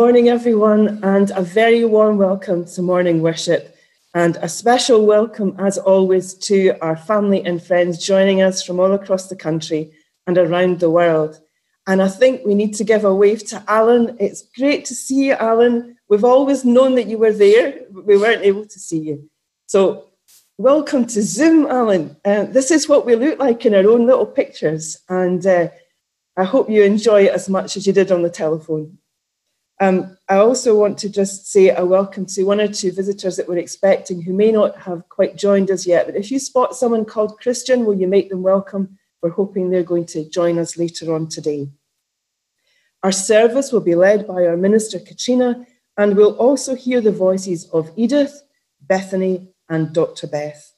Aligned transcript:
Good 0.00 0.06
morning, 0.06 0.30
everyone, 0.30 0.98
and 1.02 1.30
a 1.32 1.42
very 1.42 1.84
warm 1.84 2.16
welcome 2.16 2.64
to 2.64 2.80
morning 2.80 3.20
worship. 3.20 3.76
And 4.14 4.38
a 4.40 4.48
special 4.48 5.04
welcome, 5.04 5.54
as 5.58 5.76
always, 5.76 6.32
to 6.48 6.72
our 6.80 6.96
family 6.96 7.44
and 7.44 7.62
friends 7.62 7.98
joining 7.98 8.40
us 8.40 8.62
from 8.62 8.80
all 8.80 8.94
across 8.94 9.28
the 9.28 9.36
country 9.36 9.92
and 10.26 10.38
around 10.38 10.80
the 10.80 10.88
world. 10.88 11.38
And 11.86 12.00
I 12.00 12.08
think 12.08 12.46
we 12.46 12.54
need 12.54 12.72
to 12.76 12.82
give 12.82 13.04
a 13.04 13.14
wave 13.14 13.46
to 13.48 13.62
Alan. 13.68 14.16
It's 14.18 14.40
great 14.56 14.86
to 14.86 14.94
see 14.94 15.26
you, 15.26 15.32
Alan. 15.34 15.98
We've 16.08 16.24
always 16.24 16.64
known 16.64 16.94
that 16.94 17.06
you 17.06 17.18
were 17.18 17.34
there, 17.34 17.80
but 17.90 18.06
we 18.06 18.16
weren't 18.16 18.42
able 18.42 18.64
to 18.64 18.78
see 18.80 19.00
you. 19.00 19.28
So, 19.66 20.06
welcome 20.56 21.04
to 21.08 21.20
Zoom, 21.20 21.66
Alan. 21.66 22.16
Uh, 22.24 22.44
this 22.44 22.70
is 22.70 22.88
what 22.88 23.04
we 23.04 23.16
look 23.16 23.38
like 23.38 23.66
in 23.66 23.74
our 23.74 23.86
own 23.86 24.06
little 24.06 24.24
pictures. 24.24 24.96
And 25.10 25.46
uh, 25.46 25.68
I 26.38 26.44
hope 26.44 26.70
you 26.70 26.84
enjoy 26.84 27.24
it 27.24 27.34
as 27.34 27.50
much 27.50 27.76
as 27.76 27.86
you 27.86 27.92
did 27.92 28.10
on 28.10 28.22
the 28.22 28.30
telephone. 28.30 28.96
Um, 29.82 30.18
I 30.28 30.36
also 30.36 30.78
want 30.78 30.98
to 30.98 31.08
just 31.08 31.50
say 31.50 31.70
a 31.70 31.84
welcome 31.84 32.26
to 32.26 32.44
one 32.44 32.60
or 32.60 32.68
two 32.68 32.92
visitors 32.92 33.36
that 33.36 33.48
we're 33.48 33.56
expecting 33.56 34.20
who 34.20 34.34
may 34.34 34.52
not 34.52 34.76
have 34.76 35.08
quite 35.08 35.36
joined 35.36 35.70
us 35.70 35.86
yet. 35.86 36.04
But 36.04 36.16
if 36.16 36.30
you 36.30 36.38
spot 36.38 36.76
someone 36.76 37.06
called 37.06 37.40
Christian, 37.40 37.86
will 37.86 37.94
you 37.94 38.06
make 38.06 38.28
them 38.28 38.42
welcome? 38.42 38.98
We're 39.22 39.30
hoping 39.30 39.70
they're 39.70 39.82
going 39.82 40.04
to 40.06 40.28
join 40.28 40.58
us 40.58 40.76
later 40.76 41.14
on 41.14 41.28
today. 41.28 41.70
Our 43.02 43.10
service 43.10 43.72
will 43.72 43.80
be 43.80 43.94
led 43.94 44.26
by 44.26 44.44
our 44.44 44.56
minister, 44.58 44.98
Katrina, 44.98 45.66
and 45.96 46.14
we'll 46.14 46.36
also 46.36 46.74
hear 46.74 47.00
the 47.00 47.10
voices 47.10 47.64
of 47.70 47.90
Edith, 47.96 48.42
Bethany, 48.82 49.48
and 49.70 49.94
Dr. 49.94 50.26
Beth. 50.26 50.74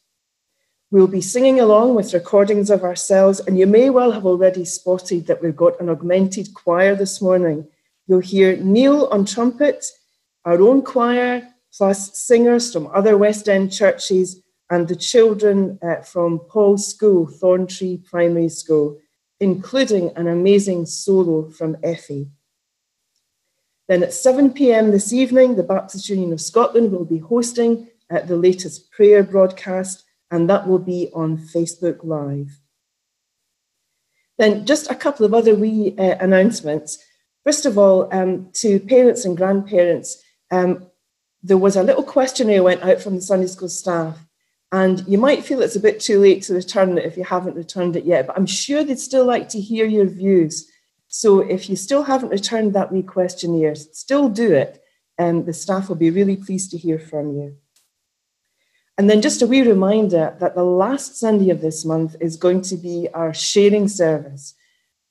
We'll 0.93 1.09
be 1.09 1.21
singing 1.21 1.59
along 1.59 1.97
with 1.97 2.15
recordings 2.15 2.71
of 2.71 2.85
ourselves, 2.85 3.41
and 3.41 3.59
you 3.59 3.67
may 3.67 3.91
well 3.91 4.13
have 4.13 4.27
already 4.27 4.65
spotted 4.65 5.27
that 5.27 5.43
we've 5.43 5.57
got 5.57 5.81
an 5.81 5.89
augmented 5.89 6.55
choir 6.55 6.95
this 6.95 7.21
morning 7.21 7.67
You'll 8.07 8.21
hear 8.21 8.57
Neil 8.57 9.07
on 9.07 9.25
trumpet, 9.25 9.85
our 10.45 10.61
own 10.61 10.83
choir, 10.83 11.49
plus 11.73 12.19
singers 12.19 12.73
from 12.73 12.89
other 12.89 13.17
West 13.17 13.49
End 13.49 13.73
churches, 13.73 14.43
and 14.71 14.89
the 14.89 14.97
children 14.97 15.79
uh, 15.83 16.03
from 16.03 16.39
Paul's 16.39 16.87
School, 16.87 17.27
Thorntree 17.27 18.05
Primary 18.05 18.49
School, 18.49 18.99
including 19.39 20.11
an 20.17 20.27
amazing 20.29 20.87
solo 20.87 21.51
from 21.51 21.77
Effie. 21.83 22.29
Then 23.89 24.03
at 24.03 24.15
7 24.15 24.53
pm 24.53 24.91
this 24.91 25.13
evening, 25.13 25.57
the 25.57 25.63
Baptist 25.63 26.09
Union 26.09 26.33
of 26.33 26.41
Scotland 26.41 26.93
will 26.93 27.05
be 27.05 27.19
hosting 27.19 27.89
uh, 28.11 28.21
the 28.21 28.37
latest 28.37 28.91
prayer 28.91 29.23
broadcast, 29.23 30.05
and 30.31 30.49
that 30.49 30.67
will 30.67 30.79
be 30.79 31.11
on 31.13 31.37
Facebook 31.37 32.03
Live. 32.03 32.59
Then, 34.39 34.65
just 34.65 34.91
a 34.91 34.95
couple 34.95 35.27
of 35.27 35.35
other 35.35 35.55
wee 35.55 35.95
uh, 35.99 36.17
announcements. 36.21 36.99
First 37.45 37.67
of 37.67 37.77
all, 37.77 38.09
um, 38.15 38.51
to 38.55 38.79
parents 38.81 39.25
and 39.25 39.37
grandparents, 39.37 40.23
um, 40.51 40.87
there 41.43 41.59
was 41.59 41.75
a 41.77 41.83
little 41.83 42.05
questionnaire 42.05 42.63
went 42.63 42.83
out 42.83 43.01
from 43.01 43.17
the 43.17 43.21
Sunday 43.21 43.49
school 43.49 43.69
staff, 43.69 44.19
and 44.71 45.07
you 45.09 45.19
might 45.19 45.45
feel 45.45 45.61
it's 45.61 45.77
a 45.77 45.81
bit 45.81 46.01
too 46.01 46.21
late 46.21 46.43
to 46.45 46.55
return 46.55 46.97
it 46.97 47.05
if 47.05 47.17
you 47.17 47.25
haven't 47.25 47.57
returned 47.57 47.97
it 47.97 48.05
yet, 48.05 48.27
but 48.27 48.37
I'm 48.37 48.47
sure 48.47 48.85
they'd 48.85 48.99
still 48.99 49.25
like 49.25 49.49
to 49.51 49.61
hear 49.61 49.87
your 49.87 50.07
views. 50.07 50.71
So 51.09 51.41
if 51.41 51.69
you 51.69 51.77
still 51.77 52.05
haven't 52.05 52.31
returned 52.31 52.73
that 52.73 52.93
wee 52.93 53.03
questionnaire, 53.03 53.75
still 53.75 54.29
do 54.29 54.53
it. 54.53 54.79
and 55.19 55.45
the 55.47 55.53
staff 55.53 55.89
will 55.89 55.97
be 55.97 56.11
really 56.11 56.37
pleased 56.37 56.71
to 56.71 56.79
hear 56.79 56.99
from 56.99 57.37
you. 57.37 57.57
And 58.97 59.09
then 59.09 59.23
just 59.23 59.43
a 59.43 59.47
wee 59.47 59.63
reminder 59.63 60.37
that 60.41 60.55
the 60.55 60.65
last 60.65 61.19
Sunday 61.19 61.51
of 61.51 61.61
this 61.61 61.85
month 61.85 62.17
is 62.21 62.37
going 62.37 62.63
to 62.63 62.77
be 62.77 63.09
our 63.15 63.33
sharing 63.35 63.89
service 63.89 64.55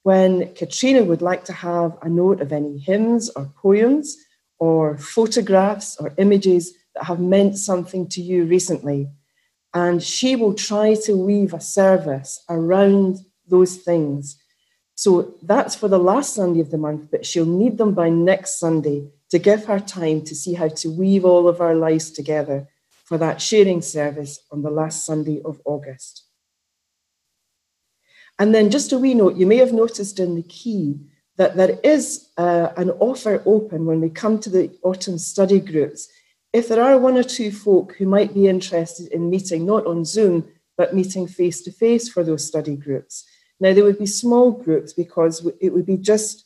when 0.03 0.53
Katrina 0.55 1.03
would 1.03 1.21
like 1.21 1.45
to 1.45 1.53
have 1.53 1.97
a 2.01 2.09
note 2.09 2.41
of 2.41 2.51
any 2.51 2.77
hymns 2.79 3.29
or 3.35 3.51
poems 3.61 4.17
or 4.59 4.97
photographs 4.97 5.97
or 5.97 6.13
images 6.17 6.73
that 6.95 7.05
have 7.05 7.19
meant 7.19 7.57
something 7.57 8.07
to 8.09 8.21
you 8.21 8.45
recently. 8.45 9.09
And 9.73 10.03
she 10.03 10.35
will 10.35 10.53
try 10.53 10.95
to 11.05 11.15
weave 11.15 11.53
a 11.53 11.61
service 11.61 12.43
around 12.49 13.19
those 13.47 13.77
things. 13.77 14.37
So 14.95 15.35
that's 15.41 15.75
for 15.75 15.87
the 15.87 15.99
last 15.99 16.35
Sunday 16.35 16.59
of 16.59 16.71
the 16.71 16.77
month, 16.77 17.09
but 17.09 17.25
she'll 17.25 17.45
need 17.45 17.77
them 17.77 17.93
by 17.93 18.09
next 18.09 18.59
Sunday 18.59 19.09
to 19.29 19.39
give 19.39 19.65
her 19.65 19.79
time 19.79 20.23
to 20.25 20.35
see 20.35 20.53
how 20.53 20.67
to 20.67 20.89
weave 20.89 21.25
all 21.25 21.47
of 21.47 21.61
our 21.61 21.75
lives 21.75 22.11
together 22.11 22.67
for 23.05 23.17
that 23.17 23.41
sharing 23.41 23.81
service 23.81 24.39
on 24.51 24.61
the 24.61 24.69
last 24.69 25.05
Sunday 25.05 25.41
of 25.43 25.61
August. 25.65 26.25
And 28.41 28.55
then 28.55 28.71
just 28.71 28.91
a 28.91 28.97
wee 28.97 29.13
note, 29.13 29.35
you 29.35 29.45
may 29.45 29.57
have 29.57 29.71
noticed 29.71 30.19
in 30.19 30.33
the 30.33 30.41
key 30.41 30.99
that 31.37 31.55
there 31.57 31.77
is 31.83 32.29
uh, 32.39 32.69
an 32.75 32.89
offer 32.89 33.43
open 33.45 33.85
when 33.85 34.01
we 34.01 34.09
come 34.09 34.39
to 34.39 34.49
the 34.49 34.75
autumn 34.81 35.19
study 35.19 35.59
groups. 35.59 36.09
If 36.51 36.67
there 36.67 36.81
are 36.81 36.97
one 36.97 37.17
or 37.17 37.23
two 37.23 37.51
folk 37.51 37.95
who 37.97 38.07
might 38.07 38.33
be 38.33 38.47
interested 38.47 39.09
in 39.09 39.29
meeting, 39.29 39.67
not 39.67 39.85
on 39.85 40.05
Zoom, 40.05 40.47
but 40.75 40.95
meeting 40.95 41.27
face 41.27 41.61
to 41.61 41.71
face 41.71 42.09
for 42.09 42.23
those 42.23 42.43
study 42.43 42.75
groups. 42.75 43.25
Now, 43.59 43.75
they 43.75 43.83
would 43.83 43.99
be 43.99 44.07
small 44.07 44.49
groups 44.49 44.91
because 44.91 45.47
it 45.61 45.69
would 45.71 45.85
be 45.85 45.97
just 45.97 46.43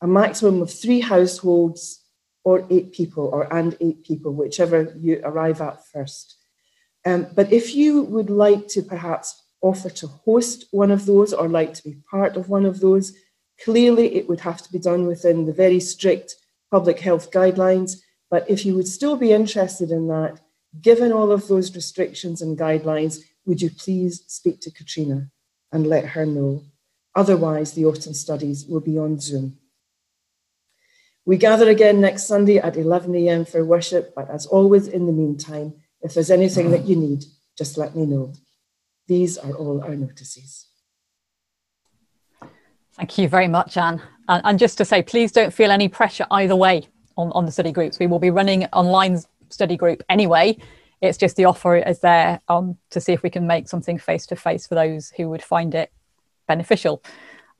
a 0.00 0.06
maximum 0.06 0.62
of 0.62 0.70
three 0.72 1.00
households 1.00 2.04
or 2.44 2.64
eight 2.70 2.92
people, 2.92 3.30
or 3.32 3.52
and 3.52 3.76
eight 3.80 4.04
people, 4.04 4.32
whichever 4.32 4.94
you 4.96 5.20
arrive 5.24 5.60
at 5.60 5.84
first. 5.86 6.36
Um, 7.04 7.26
but 7.34 7.52
if 7.52 7.74
you 7.74 8.02
would 8.02 8.30
like 8.30 8.68
to 8.68 8.82
perhaps 8.82 9.41
offer 9.62 9.88
to 9.88 10.06
host 10.08 10.66
one 10.70 10.90
of 10.90 11.06
those 11.06 11.32
or 11.32 11.48
like 11.48 11.72
to 11.74 11.84
be 11.84 11.96
part 12.10 12.36
of 12.36 12.48
one 12.48 12.66
of 12.66 12.80
those, 12.80 13.12
clearly 13.64 14.16
it 14.16 14.28
would 14.28 14.40
have 14.40 14.60
to 14.62 14.72
be 14.72 14.78
done 14.78 15.06
within 15.06 15.46
the 15.46 15.52
very 15.52 15.80
strict 15.80 16.36
public 16.70 16.98
health 16.98 17.30
guidelines. 17.30 17.98
But 18.30 18.48
if 18.50 18.66
you 18.66 18.74
would 18.74 18.88
still 18.88 19.16
be 19.16 19.32
interested 19.32 19.90
in 19.90 20.08
that, 20.08 20.40
given 20.80 21.12
all 21.12 21.30
of 21.30 21.48
those 21.48 21.74
restrictions 21.74 22.42
and 22.42 22.58
guidelines, 22.58 23.20
would 23.46 23.62
you 23.62 23.70
please 23.70 24.24
speak 24.26 24.60
to 24.60 24.70
Katrina 24.70 25.30
and 25.70 25.86
let 25.86 26.06
her 26.06 26.26
know? 26.26 26.64
Otherwise, 27.14 27.72
the 27.72 27.84
autumn 27.84 28.14
studies 28.14 28.66
will 28.66 28.80
be 28.80 28.98
on 28.98 29.20
Zoom. 29.20 29.58
We 31.24 31.36
gather 31.36 31.68
again 31.68 32.00
next 32.00 32.26
Sunday 32.26 32.58
at 32.58 32.76
11 32.76 33.14
a.m. 33.14 33.44
for 33.44 33.64
worship, 33.64 34.12
but 34.14 34.28
as 34.30 34.46
always, 34.46 34.88
in 34.88 35.06
the 35.06 35.12
meantime, 35.12 35.74
if 36.00 36.14
there's 36.14 36.30
anything 36.30 36.70
that 36.70 36.86
you 36.86 36.96
need, 36.96 37.24
just 37.56 37.78
let 37.78 37.94
me 37.94 38.06
know. 38.06 38.32
These 39.06 39.38
are 39.38 39.52
all 39.52 39.82
our 39.82 39.96
notices. 39.96 40.68
Thank 42.94 43.18
you 43.18 43.28
very 43.28 43.48
much, 43.48 43.76
Anne. 43.76 44.02
And 44.28 44.58
just 44.58 44.78
to 44.78 44.84
say, 44.84 45.02
please 45.02 45.32
don't 45.32 45.52
feel 45.52 45.70
any 45.70 45.88
pressure 45.88 46.26
either 46.30 46.54
way 46.54 46.86
on, 47.16 47.32
on 47.32 47.46
the 47.46 47.52
study 47.52 47.72
groups. 47.72 47.98
We 47.98 48.06
will 48.06 48.18
be 48.18 48.30
running 48.30 48.64
online 48.66 49.20
study 49.48 49.76
group 49.76 50.02
anyway. 50.08 50.56
It's 51.00 51.18
just 51.18 51.36
the 51.36 51.46
offer 51.46 51.76
is 51.76 51.98
there 52.00 52.40
um, 52.48 52.78
to 52.90 53.00
see 53.00 53.12
if 53.12 53.22
we 53.22 53.30
can 53.30 53.46
make 53.46 53.68
something 53.68 53.98
face 53.98 54.26
to 54.26 54.36
face 54.36 54.66
for 54.66 54.74
those 54.76 55.12
who 55.16 55.28
would 55.30 55.42
find 55.42 55.74
it 55.74 55.90
beneficial. 56.46 57.02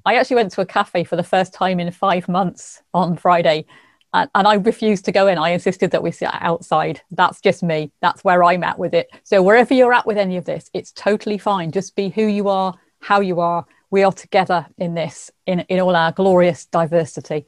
I 0.05 0.15
actually 0.15 0.37
went 0.37 0.53
to 0.53 0.61
a 0.61 0.67
cafe 0.67 1.05
for 1.05 1.17
the 1.17 1.23
first 1.23 1.53
time 1.53 1.81
in 1.81 1.91
five 1.91 2.29
months 2.29 2.83
on 2.95 3.17
Friday 3.17 3.67
and, 4.15 4.31
and 4.35 4.47
I 4.47 4.55
refused 4.55 5.05
to 5.07 5.13
go 5.13 5.27
in. 5.27 5.39
I 5.39 5.51
insisted 5.51 5.91
that 5.91 6.03
we 6.03 6.11
sit 6.11 6.29
outside. 6.33 7.01
That's 7.11 7.41
just 7.41 7.63
me. 7.63 7.93
That's 8.01 8.23
where 8.25 8.45
I'm 8.45 8.65
at 8.65 8.79
with 8.79 8.95
it. 8.95 9.11
So 9.25 9.43
wherever 9.43 9.73
you're 9.75 9.93
at 9.93 10.07
with 10.07 10.19
any 10.19 10.37
of 10.37 10.45
this, 10.45 10.71
it's 10.75 10.93
totally 10.93 11.39
fine. 11.39 11.73
Just 11.73 11.97
be 11.97 12.11
who 12.11 12.27
you 12.27 12.49
are, 12.49 12.75
how 13.01 13.21
you 13.21 13.41
are. 13.41 13.65
We 13.91 14.05
are 14.05 14.13
together 14.13 14.67
in 14.79 14.95
this, 14.95 15.31
in, 15.47 15.61
in 15.61 15.81
all 15.81 15.97
our 15.97 16.13
glorious 16.13 16.65
diversity. 16.67 17.47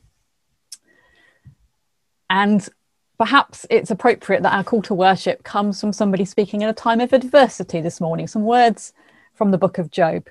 And 2.28 2.66
perhaps 3.18 3.66
it's 3.70 3.90
appropriate 3.90 4.42
that 4.42 4.54
our 4.54 4.64
call 4.64 4.82
to 4.82 4.94
worship 4.94 5.44
comes 5.44 5.80
from 5.80 5.92
somebody 5.92 6.24
speaking 6.24 6.62
in 6.62 6.68
a 6.68 6.74
time 6.74 7.00
of 7.00 7.12
adversity 7.12 7.80
this 7.80 8.00
morning, 8.00 8.26
some 8.26 8.42
words 8.42 8.92
from 9.34 9.50
the 9.50 9.58
book 9.58 9.78
of 9.78 9.90
Job. 9.90 10.28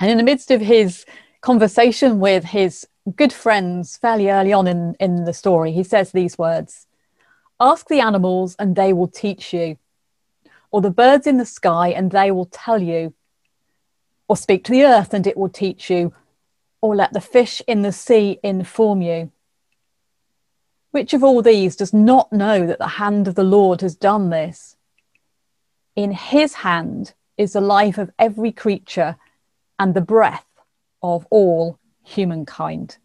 And 0.00 0.10
in 0.10 0.16
the 0.16 0.22
midst 0.24 0.50
of 0.50 0.60
his 0.60 1.04
conversation 1.40 2.20
with 2.20 2.44
his 2.44 2.86
good 3.16 3.32
friends 3.32 3.96
fairly 3.96 4.30
early 4.30 4.52
on 4.52 4.66
in, 4.66 4.94
in 5.00 5.24
the 5.24 5.32
story, 5.32 5.72
he 5.72 5.82
says 5.82 6.12
these 6.12 6.38
words 6.38 6.86
Ask 7.60 7.88
the 7.88 8.00
animals, 8.00 8.54
and 8.58 8.76
they 8.76 8.92
will 8.92 9.08
teach 9.08 9.52
you, 9.52 9.78
or 10.70 10.80
the 10.80 10.90
birds 10.90 11.26
in 11.26 11.38
the 11.38 11.46
sky, 11.46 11.88
and 11.88 12.10
they 12.10 12.30
will 12.30 12.46
tell 12.46 12.80
you, 12.82 13.14
or 14.28 14.36
speak 14.36 14.64
to 14.64 14.72
the 14.72 14.84
earth, 14.84 15.12
and 15.12 15.26
it 15.26 15.36
will 15.36 15.48
teach 15.48 15.90
you, 15.90 16.14
or 16.80 16.94
let 16.94 17.12
the 17.12 17.20
fish 17.20 17.60
in 17.66 17.82
the 17.82 17.92
sea 17.92 18.38
inform 18.42 19.02
you. 19.02 19.32
Which 20.90 21.12
of 21.12 21.24
all 21.24 21.42
these 21.42 21.76
does 21.76 21.92
not 21.92 22.32
know 22.32 22.66
that 22.66 22.78
the 22.78 22.86
hand 22.86 23.28
of 23.28 23.34
the 23.34 23.44
Lord 23.44 23.80
has 23.80 23.96
done 23.96 24.30
this? 24.30 24.76
In 25.96 26.12
his 26.12 26.54
hand 26.54 27.14
is 27.36 27.52
the 27.52 27.60
life 27.60 27.98
of 27.98 28.10
every 28.18 28.52
creature 28.52 29.16
and 29.78 29.94
the 29.94 30.00
breath 30.00 30.46
of 31.02 31.26
all 31.30 31.78
humankind. 32.08 32.96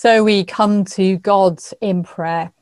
So 0.00 0.24
we 0.24 0.44
come 0.44 0.82
to 0.82 1.18
God 1.18 1.60
in 1.82 2.02
prayer. 2.02 2.52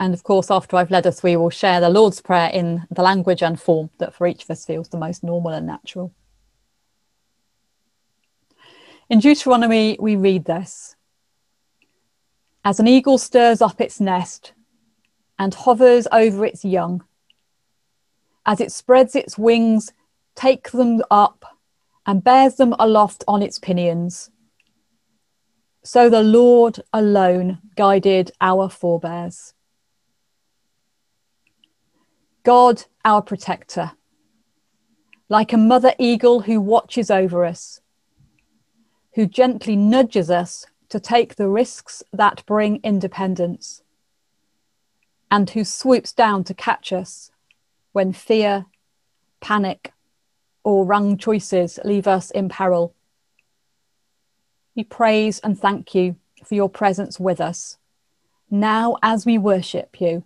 And 0.00 0.14
of 0.14 0.22
course, 0.22 0.50
after 0.50 0.78
I've 0.78 0.90
led 0.90 1.06
us, 1.06 1.22
we 1.22 1.36
will 1.36 1.50
share 1.50 1.78
the 1.78 1.90
Lord's 1.90 2.22
Prayer 2.22 2.48
in 2.48 2.86
the 2.90 3.02
language 3.02 3.42
and 3.42 3.60
form 3.60 3.90
that 3.98 4.14
for 4.14 4.26
each 4.26 4.44
of 4.44 4.50
us 4.50 4.64
feels 4.64 4.88
the 4.88 4.96
most 4.96 5.22
normal 5.22 5.52
and 5.52 5.66
natural. 5.66 6.14
In 9.10 9.18
Deuteronomy, 9.18 9.98
we 10.00 10.16
read 10.16 10.46
this 10.46 10.96
As 12.64 12.80
an 12.80 12.88
eagle 12.88 13.18
stirs 13.18 13.60
up 13.60 13.82
its 13.82 14.00
nest 14.00 14.54
and 15.38 15.52
hovers 15.52 16.08
over 16.12 16.46
its 16.46 16.64
young, 16.64 17.04
as 18.46 18.58
it 18.58 18.72
spreads 18.72 19.14
its 19.14 19.36
wings, 19.36 19.92
takes 20.34 20.72
them 20.72 21.02
up, 21.10 21.44
and 22.06 22.24
bears 22.24 22.54
them 22.54 22.74
aloft 22.78 23.22
on 23.28 23.42
its 23.42 23.58
pinions. 23.58 24.30
So 25.86 26.08
the 26.08 26.22
Lord 26.22 26.80
alone 26.94 27.58
guided 27.76 28.32
our 28.40 28.70
forebears. 28.70 29.52
God, 32.42 32.84
our 33.04 33.20
protector, 33.20 33.92
like 35.28 35.52
a 35.52 35.58
mother 35.58 35.92
eagle 35.98 36.40
who 36.40 36.58
watches 36.58 37.10
over 37.10 37.44
us, 37.44 37.82
who 39.14 39.26
gently 39.26 39.76
nudges 39.76 40.30
us 40.30 40.64
to 40.88 40.98
take 40.98 41.34
the 41.34 41.48
risks 41.48 42.02
that 42.14 42.46
bring 42.46 42.80
independence, 42.82 43.82
and 45.30 45.50
who 45.50 45.64
swoops 45.64 46.14
down 46.14 46.44
to 46.44 46.54
catch 46.54 46.94
us 46.94 47.30
when 47.92 48.14
fear, 48.14 48.66
panic, 49.40 49.92
or 50.62 50.86
wrong 50.86 51.18
choices 51.18 51.78
leave 51.84 52.06
us 52.06 52.30
in 52.30 52.48
peril. 52.48 52.94
We 54.76 54.84
praise 54.84 55.38
and 55.40 55.58
thank 55.58 55.94
you 55.94 56.16
for 56.44 56.54
your 56.54 56.68
presence 56.68 57.20
with 57.20 57.40
us, 57.40 57.78
now 58.50 58.96
as 59.02 59.24
we 59.24 59.38
worship 59.38 60.00
you, 60.00 60.24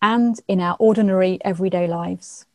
and 0.00 0.40
in 0.48 0.60
our 0.60 0.76
ordinary 0.78 1.38
everyday 1.44 1.86
lives. 1.86 2.46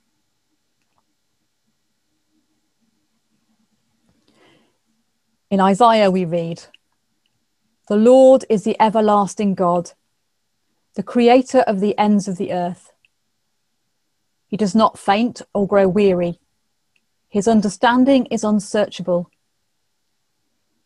In 5.51 5.59
Isaiah, 5.59 6.09
we 6.09 6.25
read, 6.25 6.63
The 7.87 7.95
Lord 7.95 8.43
is 8.49 8.63
the 8.63 8.75
everlasting 8.81 9.53
God, 9.53 9.91
the 10.95 11.03
creator 11.03 11.59
of 11.59 11.79
the 11.79 11.97
ends 11.97 12.27
of 12.27 12.37
the 12.37 12.51
earth. 12.51 12.91
He 14.47 14.57
does 14.57 14.73
not 14.73 14.97
faint 14.97 15.43
or 15.53 15.67
grow 15.67 15.87
weary. 15.87 16.39
His 17.29 17.47
understanding 17.47 18.25
is 18.27 18.43
unsearchable. 18.43 19.29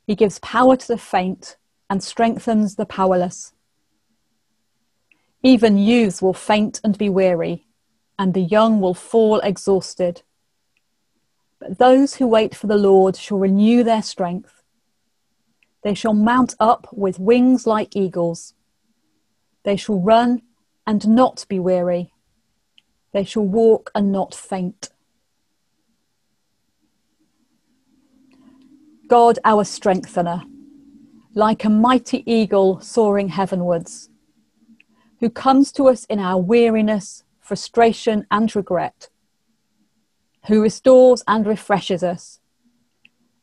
He 0.10 0.16
gives 0.16 0.40
power 0.40 0.76
to 0.76 0.88
the 0.88 0.98
faint 0.98 1.56
and 1.88 2.04
strengthens 2.04 2.78
the 2.78 2.86
powerless. 2.88 3.54
Even 5.44 5.78
youths 5.78 6.20
will 6.20 6.34
faint 6.34 6.82
and 6.84 6.98
be 6.98 7.10
weary, 7.10 7.68
and 8.18 8.34
the 8.34 8.42
young 8.42 8.82
will 8.82 8.96
fall 8.96 9.40
exhausted. 9.42 10.24
But 11.60 11.78
those 11.78 12.16
who 12.16 12.26
wait 12.26 12.56
for 12.56 12.66
the 12.66 12.76
Lord 12.76 13.18
shall 13.18 13.38
renew 13.38 13.84
their 13.84 14.02
strength. 14.02 14.64
They 15.84 15.94
shall 15.94 16.16
mount 16.16 16.56
up 16.60 16.88
with 16.92 17.20
wings 17.20 17.68
like 17.68 17.96
eagles. 17.96 18.56
They 19.62 19.76
shall 19.76 20.00
run 20.00 20.42
and 20.88 21.08
not 21.08 21.46
be 21.48 21.60
weary. 21.60 22.12
They 23.14 23.26
shall 23.26 23.46
walk 23.46 23.92
and 23.94 24.12
not 24.12 24.34
faint. 24.34 24.90
God, 29.10 29.40
our 29.44 29.64
strengthener, 29.64 30.44
like 31.34 31.66
a 31.66 31.70
mighty 31.70 32.24
eagle 32.32 32.80
soaring 32.80 33.30
heavenwards, 33.30 34.08
who 35.20 35.32
comes 35.32 35.72
to 35.72 35.90
us 35.90 36.06
in 36.06 36.20
our 36.20 36.40
weariness, 36.40 37.24
frustration, 37.40 38.28
and 38.30 38.56
regret, 38.56 39.10
who 40.46 40.62
restores 40.62 41.24
and 41.28 41.48
refreshes 41.48 42.04
us, 42.04 42.40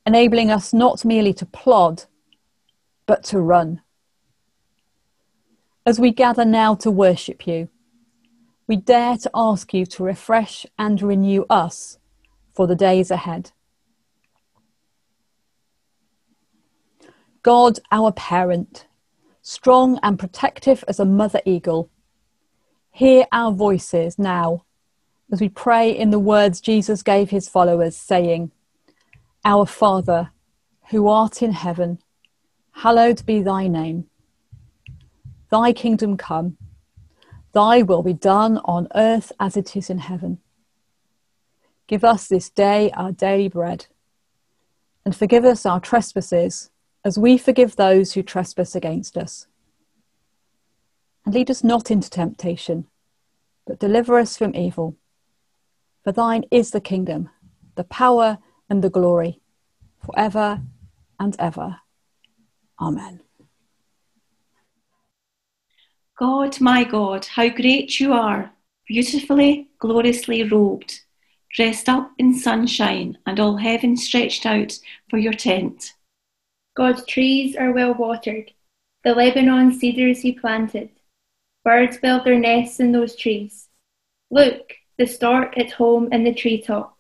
enabling 0.06 0.52
us 0.52 0.72
not 0.72 1.04
merely 1.04 1.34
to 1.34 1.44
plod, 1.44 2.04
but 3.04 3.24
to 3.24 3.40
run. 3.40 3.82
As 5.84 5.98
we 5.98 6.12
gather 6.12 6.44
now 6.44 6.76
to 6.76 6.92
worship 6.92 7.44
you, 7.44 7.68
we 8.68 8.76
dare 8.76 9.16
to 9.16 9.30
ask 9.34 9.74
you 9.74 9.84
to 9.86 10.04
refresh 10.04 10.64
and 10.78 11.02
renew 11.02 11.44
us 11.50 11.98
for 12.52 12.68
the 12.68 12.76
days 12.76 13.10
ahead. 13.10 13.50
God, 17.46 17.78
our 17.92 18.10
parent, 18.10 18.88
strong 19.40 20.00
and 20.02 20.18
protective 20.18 20.82
as 20.88 20.98
a 20.98 21.04
mother 21.04 21.40
eagle, 21.44 21.88
hear 22.90 23.24
our 23.30 23.52
voices 23.52 24.18
now 24.18 24.64
as 25.30 25.40
we 25.40 25.48
pray 25.48 25.96
in 25.96 26.10
the 26.10 26.18
words 26.18 26.60
Jesus 26.60 27.04
gave 27.04 27.30
his 27.30 27.48
followers, 27.48 27.96
saying, 27.96 28.50
Our 29.44 29.64
Father, 29.64 30.32
who 30.90 31.06
art 31.06 31.40
in 31.40 31.52
heaven, 31.52 32.00
hallowed 32.72 33.24
be 33.24 33.42
thy 33.42 33.68
name. 33.68 34.06
Thy 35.48 35.72
kingdom 35.72 36.16
come, 36.16 36.56
thy 37.52 37.82
will 37.82 38.02
be 38.02 38.12
done 38.12 38.58
on 38.64 38.88
earth 38.96 39.30
as 39.38 39.56
it 39.56 39.76
is 39.76 39.88
in 39.88 39.98
heaven. 39.98 40.38
Give 41.86 42.02
us 42.02 42.26
this 42.26 42.50
day 42.50 42.90
our 42.90 43.12
daily 43.12 43.46
bread, 43.46 43.86
and 45.04 45.14
forgive 45.14 45.44
us 45.44 45.64
our 45.64 45.78
trespasses 45.78 46.70
as 47.06 47.16
we 47.16 47.38
forgive 47.38 47.76
those 47.76 48.14
who 48.14 48.22
trespass 48.24 48.74
against 48.74 49.16
us. 49.16 49.46
And 51.24 51.32
lead 51.32 51.48
us 51.52 51.62
not 51.62 51.88
into 51.88 52.10
temptation, 52.10 52.88
but 53.64 53.78
deliver 53.78 54.18
us 54.18 54.36
from 54.36 54.56
evil. 54.56 54.96
For 56.02 56.10
thine 56.10 56.42
is 56.50 56.72
the 56.72 56.80
kingdom, 56.80 57.30
the 57.76 57.84
power, 57.84 58.38
and 58.68 58.82
the 58.82 58.90
glory, 58.90 59.40
forever 60.04 60.62
and 61.20 61.36
ever. 61.38 61.76
Amen. 62.80 63.20
God, 66.18 66.60
my 66.60 66.82
God, 66.82 67.24
how 67.26 67.48
great 67.50 68.00
you 68.00 68.14
are, 68.14 68.50
beautifully, 68.88 69.68
gloriously 69.78 70.42
robed, 70.42 71.02
dressed 71.52 71.88
up 71.88 72.10
in 72.18 72.34
sunshine, 72.34 73.16
and 73.26 73.38
all 73.38 73.58
heaven 73.58 73.96
stretched 73.96 74.44
out 74.44 74.76
for 75.08 75.18
your 75.18 75.34
tent. 75.34 75.92
God's 76.76 77.06
trees 77.06 77.56
are 77.56 77.72
well 77.72 77.94
watered, 77.94 78.52
the 79.02 79.14
Lebanon 79.14 79.72
cedars 79.72 80.20
he 80.20 80.32
planted. 80.32 80.90
Birds 81.64 81.96
build 81.96 82.24
their 82.24 82.38
nests 82.38 82.80
in 82.80 82.92
those 82.92 83.16
trees. 83.16 83.68
Look, 84.30 84.74
the 84.98 85.06
stork 85.06 85.56
at 85.56 85.72
home 85.72 86.12
in 86.12 86.24
the 86.24 86.34
treetop. 86.34 86.98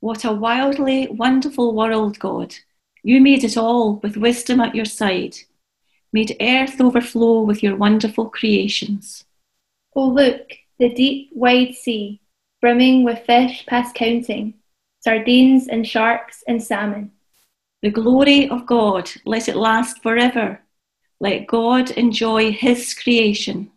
What 0.00 0.26
a 0.26 0.32
wildly 0.32 1.08
wonderful 1.08 1.74
world, 1.74 2.18
God. 2.18 2.54
You 3.02 3.22
made 3.22 3.44
it 3.44 3.56
all 3.56 3.96
with 3.96 4.18
wisdom 4.18 4.60
at 4.60 4.74
your 4.74 4.84
side, 4.84 5.36
made 6.12 6.36
earth 6.38 6.78
overflow 6.78 7.40
with 7.40 7.62
your 7.62 7.76
wonderful 7.76 8.28
creations. 8.28 9.24
Oh, 9.96 10.08
look, 10.08 10.52
the 10.78 10.92
deep, 10.92 11.30
wide 11.32 11.74
sea, 11.74 12.20
brimming 12.60 13.04
with 13.04 13.24
fish 13.24 13.64
past 13.66 13.94
counting, 13.94 14.54
sardines 15.00 15.66
and 15.66 15.86
sharks 15.86 16.44
and 16.46 16.62
salmon. 16.62 17.12
The 17.82 17.90
glory 17.90 18.48
of 18.48 18.66
God, 18.66 19.08
let 19.24 19.48
it 19.48 19.56
last 19.56 20.02
forever. 20.02 20.60
Let 21.20 21.46
God 21.46 21.90
enjoy 21.92 22.50
his 22.50 22.92
creation. 22.92 23.70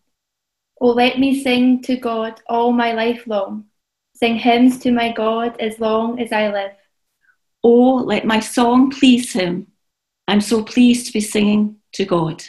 Oh, 0.79 0.89
let 0.89 1.19
me 1.19 1.43
sing 1.43 1.83
to 1.83 1.95
God 1.97 2.41
all 2.47 2.71
my 2.71 2.93
life 2.93 3.27
long, 3.27 3.65
sing 4.15 4.37
hymns 4.37 4.79
to 4.79 4.91
my 4.91 5.11
God 5.11 5.59
as 5.59 5.79
long 5.79 6.19
as 6.19 6.31
I 6.31 6.51
live. 6.51 6.71
Oh, 7.63 7.97
let 7.97 8.25
my 8.25 8.39
song 8.39 8.89
please 8.89 9.33
him. 9.33 9.67
I'm 10.27 10.41
so 10.41 10.63
pleased 10.63 11.05
to 11.07 11.13
be 11.13 11.21
singing 11.21 11.77
to 11.93 12.05
God. 12.05 12.43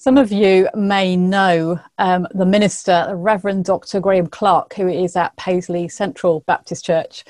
Some 0.00 0.16
of 0.16 0.32
you 0.32 0.66
may 0.74 1.14
know 1.14 1.78
um, 1.98 2.26
the 2.32 2.46
minister, 2.46 3.12
Reverend 3.14 3.66
Dr. 3.66 4.00
Graham 4.00 4.28
Clark, 4.28 4.72
who 4.72 4.88
is 4.88 5.14
at 5.14 5.36
Paisley 5.36 5.88
Central 5.88 6.40
Baptist 6.46 6.86
Church. 6.86 7.22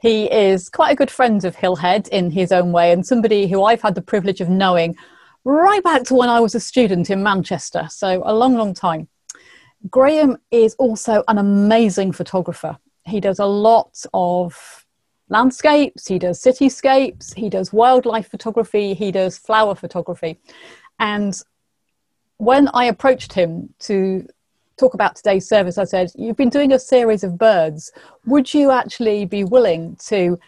He 0.00 0.32
is 0.32 0.70
quite 0.70 0.92
a 0.92 0.96
good 0.96 1.10
friend 1.10 1.44
of 1.44 1.54
Hillhead 1.54 2.08
in 2.08 2.30
his 2.30 2.50
own 2.50 2.72
way, 2.72 2.92
and 2.92 3.04
somebody 3.04 3.46
who 3.46 3.62
I've 3.64 3.82
had 3.82 3.94
the 3.94 4.00
privilege 4.00 4.40
of 4.40 4.48
knowing 4.48 4.96
right 5.44 5.82
back 5.82 6.04
to 6.04 6.14
when 6.14 6.30
I 6.30 6.40
was 6.40 6.54
a 6.54 6.60
student 6.60 7.10
in 7.10 7.22
Manchester, 7.22 7.88
so 7.90 8.22
a 8.24 8.32
long, 8.32 8.54
long 8.54 8.72
time. 8.72 9.06
Graham 9.90 10.38
is 10.50 10.74
also 10.76 11.24
an 11.28 11.36
amazing 11.36 12.12
photographer. 12.12 12.78
He 13.04 13.20
does 13.20 13.38
a 13.38 13.44
lot 13.44 14.02
of 14.14 14.86
landscapes, 15.28 16.06
he 16.06 16.18
does 16.18 16.40
cityscapes, 16.40 17.34
he 17.34 17.50
does 17.50 17.70
wildlife 17.70 18.30
photography, 18.30 18.94
he 18.94 19.12
does 19.12 19.36
flower 19.36 19.74
photography. 19.74 20.40
And 20.98 21.38
when 22.44 22.68
I 22.74 22.86
approached 22.86 23.32
him 23.32 23.72
to 23.80 24.26
talk 24.76 24.94
about 24.94 25.16
today's 25.16 25.48
service, 25.48 25.78
I 25.78 25.84
said, 25.84 26.10
You've 26.14 26.36
been 26.36 26.50
doing 26.50 26.72
a 26.72 26.78
series 26.78 27.24
of 27.24 27.38
birds. 27.38 27.90
Would 28.26 28.52
you 28.52 28.70
actually 28.70 29.24
be 29.24 29.44
willing 29.44 29.96
to 30.06 30.38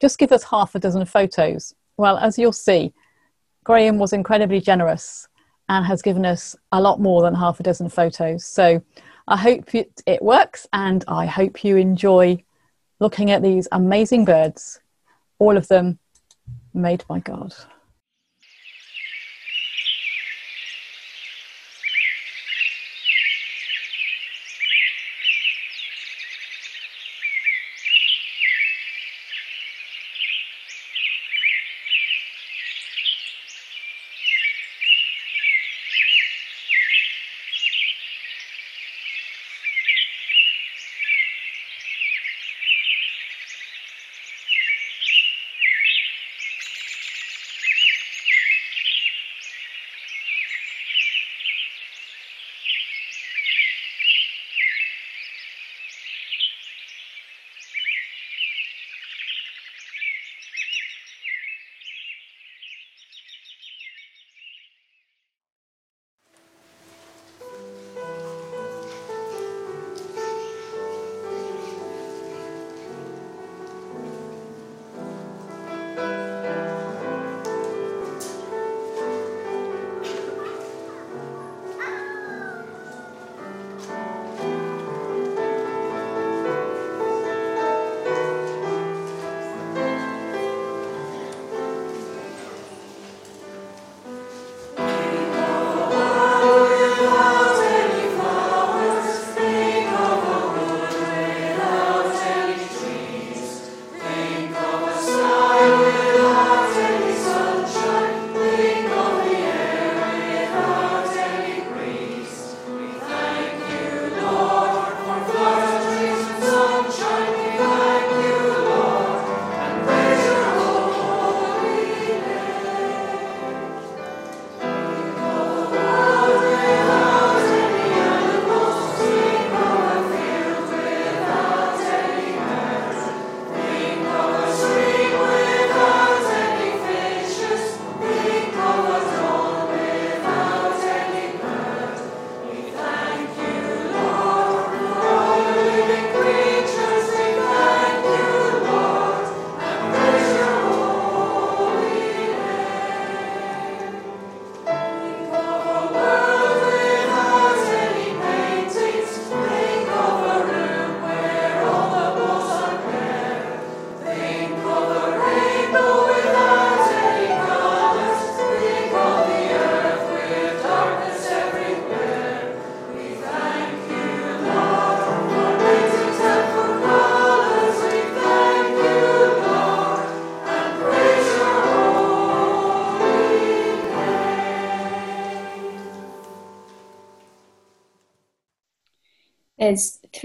just 0.00 0.18
give 0.18 0.32
us 0.32 0.44
half 0.44 0.74
a 0.74 0.78
dozen 0.78 1.04
photos? 1.04 1.74
Well, 1.96 2.18
as 2.18 2.38
you'll 2.38 2.52
see, 2.52 2.92
Graham 3.64 3.98
was 3.98 4.12
incredibly 4.12 4.60
generous 4.60 5.26
and 5.68 5.84
has 5.84 6.02
given 6.02 6.24
us 6.24 6.54
a 6.70 6.80
lot 6.80 7.00
more 7.00 7.22
than 7.22 7.34
half 7.34 7.58
a 7.58 7.62
dozen 7.62 7.88
photos. 7.88 8.44
So 8.44 8.82
I 9.26 9.36
hope 9.36 9.74
it 9.74 10.22
works 10.22 10.68
and 10.72 11.04
I 11.08 11.26
hope 11.26 11.64
you 11.64 11.76
enjoy 11.76 12.44
looking 13.00 13.30
at 13.30 13.42
these 13.42 13.66
amazing 13.72 14.24
birds, 14.24 14.80
all 15.38 15.56
of 15.56 15.66
them 15.68 15.98
made 16.72 17.04
by 17.08 17.18
God. 17.18 17.54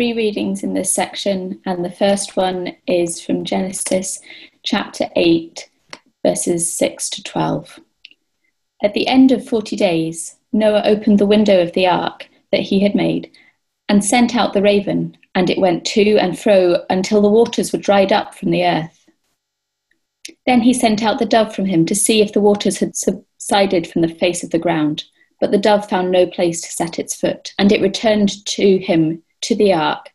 Three 0.01 0.13
readings 0.13 0.63
in 0.63 0.73
this 0.73 0.91
section, 0.91 1.61
and 1.67 1.85
the 1.85 1.91
first 1.91 2.35
one 2.35 2.75
is 2.87 3.21
from 3.21 3.45
Genesis 3.45 4.19
chapter 4.63 5.07
8, 5.15 5.69
verses 6.25 6.75
6 6.75 7.07
to 7.11 7.23
12. 7.23 7.79
At 8.81 8.95
the 8.95 9.05
end 9.05 9.31
of 9.31 9.47
40 9.47 9.75
days, 9.75 10.37
Noah 10.51 10.81
opened 10.85 11.19
the 11.19 11.27
window 11.27 11.61
of 11.61 11.73
the 11.73 11.85
ark 11.85 12.27
that 12.51 12.61
he 12.61 12.79
had 12.79 12.95
made 12.95 13.31
and 13.89 14.03
sent 14.03 14.35
out 14.35 14.53
the 14.53 14.63
raven, 14.63 15.15
and 15.35 15.51
it 15.51 15.59
went 15.59 15.85
to 15.85 16.17
and 16.17 16.39
fro 16.39 16.83
until 16.89 17.21
the 17.21 17.29
waters 17.29 17.71
were 17.71 17.77
dried 17.77 18.11
up 18.11 18.33
from 18.33 18.49
the 18.49 18.65
earth. 18.65 19.05
Then 20.47 20.61
he 20.61 20.73
sent 20.73 21.03
out 21.03 21.19
the 21.19 21.27
dove 21.27 21.53
from 21.53 21.65
him 21.65 21.85
to 21.85 21.93
see 21.93 22.23
if 22.23 22.33
the 22.33 22.41
waters 22.41 22.79
had 22.79 22.95
subsided 22.95 23.85
from 23.85 24.01
the 24.01 24.15
face 24.15 24.43
of 24.43 24.49
the 24.49 24.57
ground. 24.57 25.03
But 25.39 25.51
the 25.51 25.59
dove 25.59 25.87
found 25.87 26.09
no 26.09 26.25
place 26.25 26.59
to 26.61 26.71
set 26.71 26.97
its 26.97 27.13
foot, 27.13 27.53
and 27.59 27.71
it 27.71 27.83
returned 27.83 28.43
to 28.47 28.79
him 28.79 29.21
to 29.41 29.55
the 29.55 29.73
ark, 29.73 30.09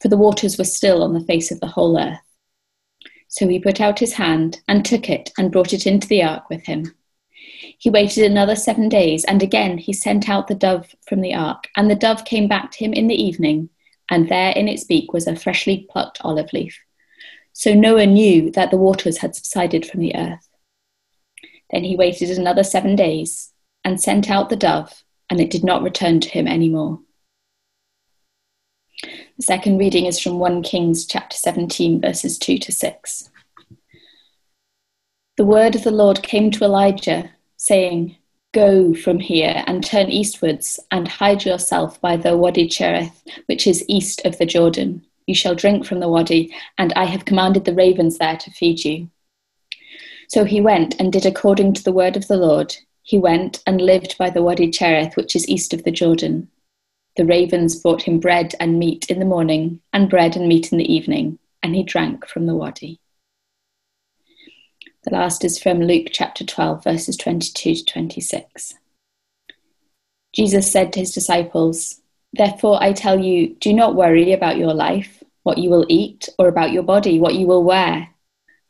for 0.00 0.08
the 0.08 0.16
waters 0.16 0.58
were 0.58 0.64
still 0.64 1.02
on 1.02 1.14
the 1.14 1.24
face 1.24 1.50
of 1.50 1.60
the 1.60 1.66
whole 1.66 1.98
earth. 1.98 2.18
So 3.28 3.46
he 3.46 3.58
put 3.60 3.80
out 3.80 3.98
his 3.98 4.14
hand 4.14 4.60
and 4.68 4.84
took 4.84 5.10
it 5.10 5.30
and 5.38 5.52
brought 5.52 5.72
it 5.72 5.86
into 5.86 6.08
the 6.08 6.22
ark 6.22 6.48
with 6.48 6.64
him. 6.64 6.94
He 7.78 7.90
waited 7.90 8.24
another 8.24 8.56
seven 8.56 8.88
days, 8.88 9.24
and 9.24 9.42
again 9.42 9.78
he 9.78 9.92
sent 9.92 10.28
out 10.28 10.48
the 10.48 10.54
dove 10.54 10.94
from 11.06 11.20
the 11.20 11.34
ark. 11.34 11.68
And 11.76 11.90
the 11.90 11.94
dove 11.94 12.24
came 12.24 12.48
back 12.48 12.70
to 12.72 12.78
him 12.84 12.92
in 12.92 13.06
the 13.06 13.22
evening, 13.22 13.68
and 14.10 14.28
there 14.28 14.52
in 14.52 14.68
its 14.68 14.84
beak 14.84 15.12
was 15.12 15.26
a 15.26 15.36
freshly 15.36 15.86
plucked 15.90 16.18
olive 16.22 16.52
leaf. 16.52 16.78
So 17.52 17.74
Noah 17.74 18.06
knew 18.06 18.50
that 18.52 18.70
the 18.70 18.76
waters 18.76 19.18
had 19.18 19.34
subsided 19.34 19.84
from 19.84 20.00
the 20.00 20.16
earth. 20.16 20.48
Then 21.70 21.84
he 21.84 21.96
waited 21.96 22.30
another 22.30 22.64
seven 22.64 22.96
days 22.96 23.52
and 23.84 24.00
sent 24.00 24.30
out 24.30 24.48
the 24.48 24.56
dove, 24.56 25.04
and 25.28 25.40
it 25.40 25.50
did 25.50 25.64
not 25.64 25.82
return 25.82 26.20
to 26.20 26.28
him 26.28 26.46
any 26.46 26.68
more. 26.68 27.00
The 29.38 29.44
second 29.44 29.78
reading 29.78 30.06
is 30.06 30.18
from 30.18 30.40
1 30.40 30.64
Kings 30.64 31.06
chapter 31.06 31.36
17, 31.36 32.00
verses 32.00 32.38
2 32.38 32.58
to 32.58 32.72
6. 32.72 33.30
The 35.36 35.44
word 35.44 35.76
of 35.76 35.84
the 35.84 35.92
Lord 35.92 36.24
came 36.24 36.50
to 36.50 36.64
Elijah, 36.64 37.30
saying, 37.56 38.16
Go 38.52 38.94
from 38.94 39.20
here 39.20 39.62
and 39.68 39.84
turn 39.84 40.10
eastwards 40.10 40.80
and 40.90 41.06
hide 41.06 41.44
yourself 41.44 42.00
by 42.00 42.16
the 42.16 42.36
Wadi 42.36 42.66
Cherith, 42.66 43.22
which 43.46 43.68
is 43.68 43.84
east 43.86 44.22
of 44.24 44.36
the 44.38 44.46
Jordan. 44.46 45.06
You 45.28 45.36
shall 45.36 45.54
drink 45.54 45.86
from 45.86 46.00
the 46.00 46.08
wadi, 46.08 46.52
and 46.76 46.92
I 46.94 47.04
have 47.04 47.24
commanded 47.24 47.64
the 47.64 47.74
ravens 47.74 48.18
there 48.18 48.38
to 48.38 48.50
feed 48.50 48.84
you. 48.84 49.08
So 50.26 50.44
he 50.44 50.60
went 50.60 50.98
and 50.98 51.12
did 51.12 51.26
according 51.26 51.74
to 51.74 51.84
the 51.84 51.92
word 51.92 52.16
of 52.16 52.26
the 52.26 52.36
Lord. 52.36 52.74
He 53.04 53.18
went 53.18 53.62
and 53.68 53.80
lived 53.80 54.18
by 54.18 54.30
the 54.30 54.42
Wadi 54.42 54.68
Cherith, 54.68 55.16
which 55.16 55.36
is 55.36 55.48
east 55.48 55.72
of 55.72 55.84
the 55.84 55.92
Jordan. 55.92 56.48
The 57.18 57.26
ravens 57.26 57.74
brought 57.74 58.02
him 58.02 58.20
bread 58.20 58.54
and 58.60 58.78
meat 58.78 59.06
in 59.10 59.18
the 59.18 59.24
morning, 59.24 59.80
and 59.92 60.08
bread 60.08 60.36
and 60.36 60.46
meat 60.46 60.70
in 60.70 60.78
the 60.78 60.94
evening, 60.94 61.40
and 61.64 61.74
he 61.74 61.82
drank 61.82 62.24
from 62.24 62.46
the 62.46 62.54
wadi. 62.54 63.00
The 65.02 65.10
last 65.10 65.44
is 65.44 65.60
from 65.60 65.80
Luke 65.80 66.10
chapter 66.12 66.44
12, 66.44 66.84
verses 66.84 67.16
22 67.16 67.74
to 67.74 67.84
26. 67.84 68.74
Jesus 70.32 70.70
said 70.70 70.92
to 70.92 71.00
his 71.00 71.10
disciples, 71.10 72.00
Therefore 72.34 72.80
I 72.80 72.92
tell 72.92 73.18
you, 73.18 73.56
do 73.56 73.72
not 73.72 73.96
worry 73.96 74.32
about 74.32 74.56
your 74.56 74.72
life, 74.72 75.20
what 75.42 75.58
you 75.58 75.70
will 75.70 75.86
eat, 75.88 76.28
or 76.38 76.46
about 76.46 76.70
your 76.70 76.84
body, 76.84 77.18
what 77.18 77.34
you 77.34 77.48
will 77.48 77.64
wear. 77.64 78.10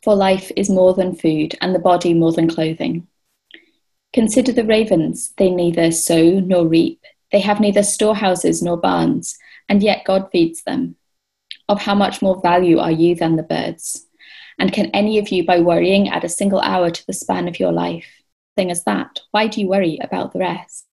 For 0.03 0.15
life 0.15 0.51
is 0.57 0.71
more 0.71 0.95
than 0.95 1.15
food, 1.15 1.55
and 1.61 1.75
the 1.75 1.79
body 1.79 2.15
more 2.15 2.33
than 2.33 2.49
clothing. 2.49 3.09
Consider 4.15 4.53
the 4.53 4.65
ravens, 4.65 5.35
they 5.37 5.51
neither 5.51 5.93
sow 5.93 6.41
nor 6.41 6.67
reap, 6.67 7.05
they 7.33 7.41
have 7.41 7.61
neither 7.61 7.83
storehouses 7.83 8.63
nor 8.63 8.77
barns, 8.77 9.37
and 9.69 9.83
yet 9.83 10.05
God 10.05 10.31
feeds 10.31 10.63
them. 10.63 10.97
Of 11.69 11.83
how 11.83 11.95
much 11.95 12.23
more 12.23 12.41
value 12.41 12.79
are 12.79 12.91
you 12.91 13.15
than 13.15 13.37
the 13.37 13.43
birds? 13.43 14.07
And 14.59 14.73
can 14.73 14.87
any 14.87 15.19
of 15.19 15.29
you, 15.29 15.45
by 15.45 15.61
worrying, 15.61 16.09
add 16.09 16.25
a 16.25 16.29
single 16.29 16.61
hour 16.61 16.91
to 16.91 17.07
the 17.07 17.13
span 17.13 17.47
of 17.47 17.61
your 17.61 17.73
life? 17.73 18.07
Thing 18.57 18.71
as 18.71 18.85
that, 18.85 19.21
why 19.31 19.47
do 19.47 19.61
you 19.61 19.69
worry 19.69 19.99
about 20.03 20.33
the 20.33 20.41
rest? 20.41 20.87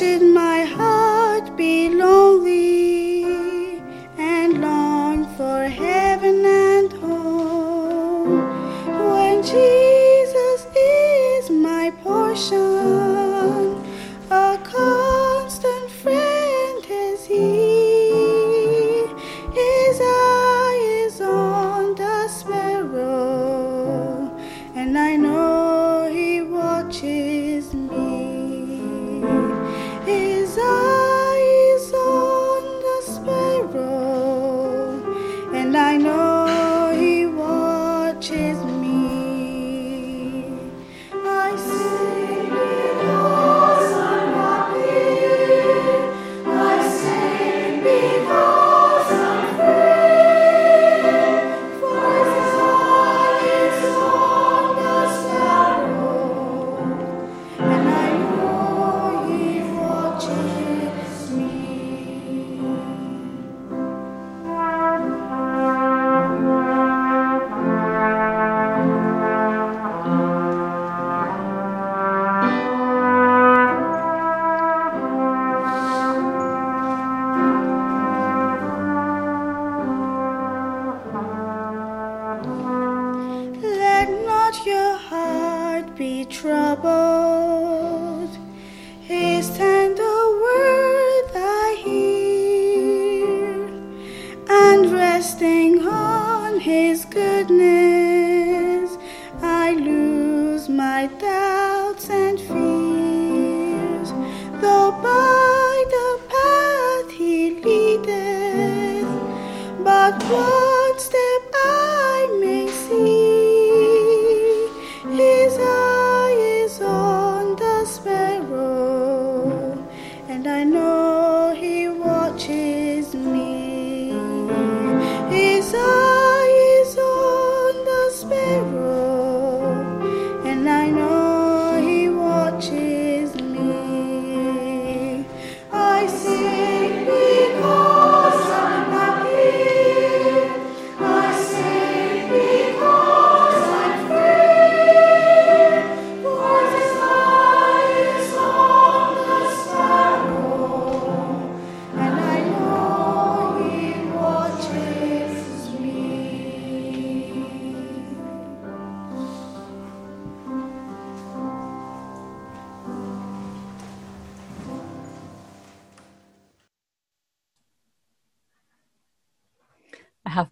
Should 0.00 0.29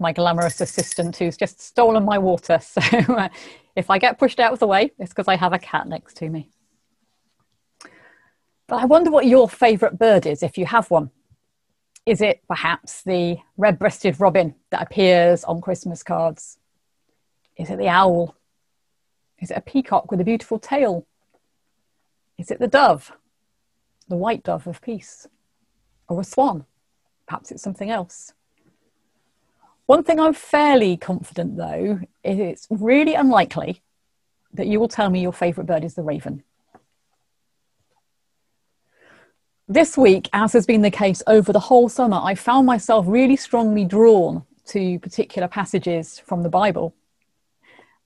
my 0.09 0.13
glamorous 0.13 0.59
assistant 0.63 1.15
who's 1.19 1.37
just 1.37 1.61
stolen 1.61 2.03
my 2.03 2.17
water. 2.17 2.59
So 2.69 2.81
uh, 3.13 3.29
if 3.77 3.91
I 3.91 3.99
get 3.99 4.19
pushed 4.19 4.41
out 4.41 4.55
of 4.55 4.59
the 4.59 4.67
way, 4.67 4.93
it's 4.99 5.11
because 5.11 5.29
I 5.29 5.37
have 5.37 5.53
a 5.53 5.59
cat 5.59 5.87
next 5.87 6.17
to 6.19 6.31
me. 6.31 6.49
But 8.67 8.77
I 8.77 8.87
wonder 8.87 9.11
what 9.11 9.27
your 9.27 9.51
favourite 9.51 9.99
bird 9.99 10.25
is 10.25 10.43
if 10.43 10.57
you 10.57 10.65
have 10.65 10.91
one. 10.91 11.11
Is 12.07 12.23
it 12.23 12.41
perhaps 12.49 13.03
the 13.03 13.37
red 13.59 13.79
breasted 13.79 14.19
robin 14.19 14.55
that 14.71 14.81
appears 14.81 15.45
on 15.45 15.61
Christmas 15.61 16.03
cards? 16.03 16.57
Is 17.59 17.69
it 17.69 17.77
the 17.77 17.89
owl? 17.89 18.35
Is 19.41 19.51
it 19.51 19.59
a 19.59 19.69
peacock 19.73 20.11
with 20.11 20.23
a 20.23 20.25
beautiful 20.25 20.59
tail? 20.59 21.07
Is 22.39 22.51
it 22.51 22.61
the 22.61 22.67
dove, 22.67 23.13
the 24.09 24.17
white 24.17 24.43
dove 24.43 24.67
of 24.67 24.81
peace? 24.81 25.27
Or 26.09 26.19
a 26.19 26.25
swan? 26.25 26.65
Perhaps 27.27 27.51
it's 27.51 27.63
something 27.63 27.91
else. 27.91 28.33
One 29.89 30.05
thing 30.05 30.21
I'm 30.21 30.35
fairly 30.35 30.99
confident 30.99 31.57
though 31.57 32.01
is 32.23 32.39
it's 32.39 32.67
really 32.69 33.15
unlikely 33.15 33.81
that 34.53 34.67
you 34.67 34.79
will 34.79 34.87
tell 34.87 35.09
me 35.09 35.23
your 35.23 35.33
favourite 35.33 35.67
bird 35.67 35.83
is 35.83 35.95
the 35.95 36.03
raven. 36.03 36.43
This 39.67 39.97
week, 39.97 40.29
as 40.35 40.53
has 40.53 40.67
been 40.67 40.83
the 40.83 40.91
case 40.91 41.23
over 41.27 41.55
the 41.55 41.59
whole 41.71 41.89
summer, 41.89 42.21
I 42.23 42.35
found 42.35 42.67
myself 42.67 43.07
really 43.09 43.37
strongly 43.37 43.87
drawn 43.87 44.45
to 44.67 44.99
particular 44.99 45.49
passages 45.49 46.19
from 46.19 46.43
the 46.43 46.51
Bible. 46.51 46.95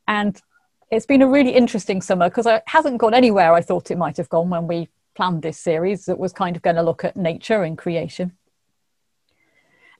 And 0.06 0.40
it's 0.88 1.06
been 1.06 1.22
a 1.22 1.26
really 1.26 1.50
interesting 1.50 2.00
summer 2.00 2.28
because 2.28 2.46
it 2.46 2.62
hasn't 2.66 2.98
gone 2.98 3.12
anywhere 3.12 3.54
I 3.54 3.60
thought 3.60 3.90
it 3.90 3.98
might 3.98 4.18
have 4.18 4.28
gone 4.28 4.50
when 4.50 4.68
we 4.68 4.88
planned 5.16 5.42
this 5.42 5.58
series 5.58 6.04
that 6.04 6.20
was 6.20 6.32
kind 6.32 6.54
of 6.54 6.62
going 6.62 6.76
to 6.76 6.82
look 6.84 7.04
at 7.04 7.16
nature 7.16 7.64
and 7.64 7.76
creation. 7.76 8.36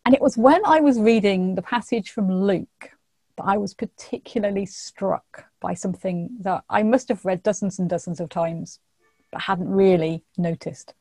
And 0.04 0.14
it 0.14 0.20
was 0.20 0.36
when 0.36 0.64
I 0.64 0.80
was 0.80 0.98
reading 0.98 1.54
the 1.54 1.62
passage 1.62 2.10
from 2.10 2.30
Luke 2.30 2.90
that 3.36 3.44
I 3.44 3.56
was 3.56 3.74
particularly 3.74 4.66
struck 4.66 5.46
by 5.60 5.74
something 5.74 6.30
that 6.40 6.64
I 6.68 6.82
must 6.82 7.08
have 7.08 7.24
read 7.24 7.42
dozens 7.42 7.78
and 7.78 7.88
dozens 7.88 8.20
of 8.20 8.28
times, 8.28 8.80
but 9.30 9.42
hadn't 9.42 9.70
really 9.70 10.24
noticed 10.36 10.94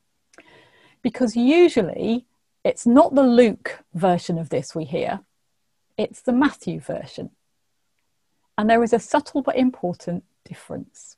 because 1.02 1.36
usually 1.36 2.26
it's 2.64 2.86
not 2.86 3.16
the 3.16 3.24
Luke 3.24 3.84
version 3.94 4.38
of 4.38 4.50
this 4.50 4.76
we 4.76 4.86
hear, 4.86 5.22
it's 5.98 6.22
the 6.22 6.34
Matthew 6.34 6.80
version. 6.80 7.32
And 8.58 8.70
there 8.70 8.84
is 8.84 8.94
a 8.94 9.00
subtle 9.00 9.42
but 9.42 9.56
important 9.56 10.24
difference. 10.46 11.18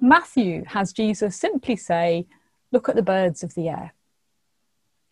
Matthew 0.00 0.64
has 0.68 0.92
Jesus 0.92 1.36
simply 1.36 1.76
say, 1.76 2.26
Look 2.70 2.88
at 2.88 2.96
the 2.96 3.02
birds 3.02 3.42
of 3.42 3.54
the 3.54 3.68
air, 3.68 3.94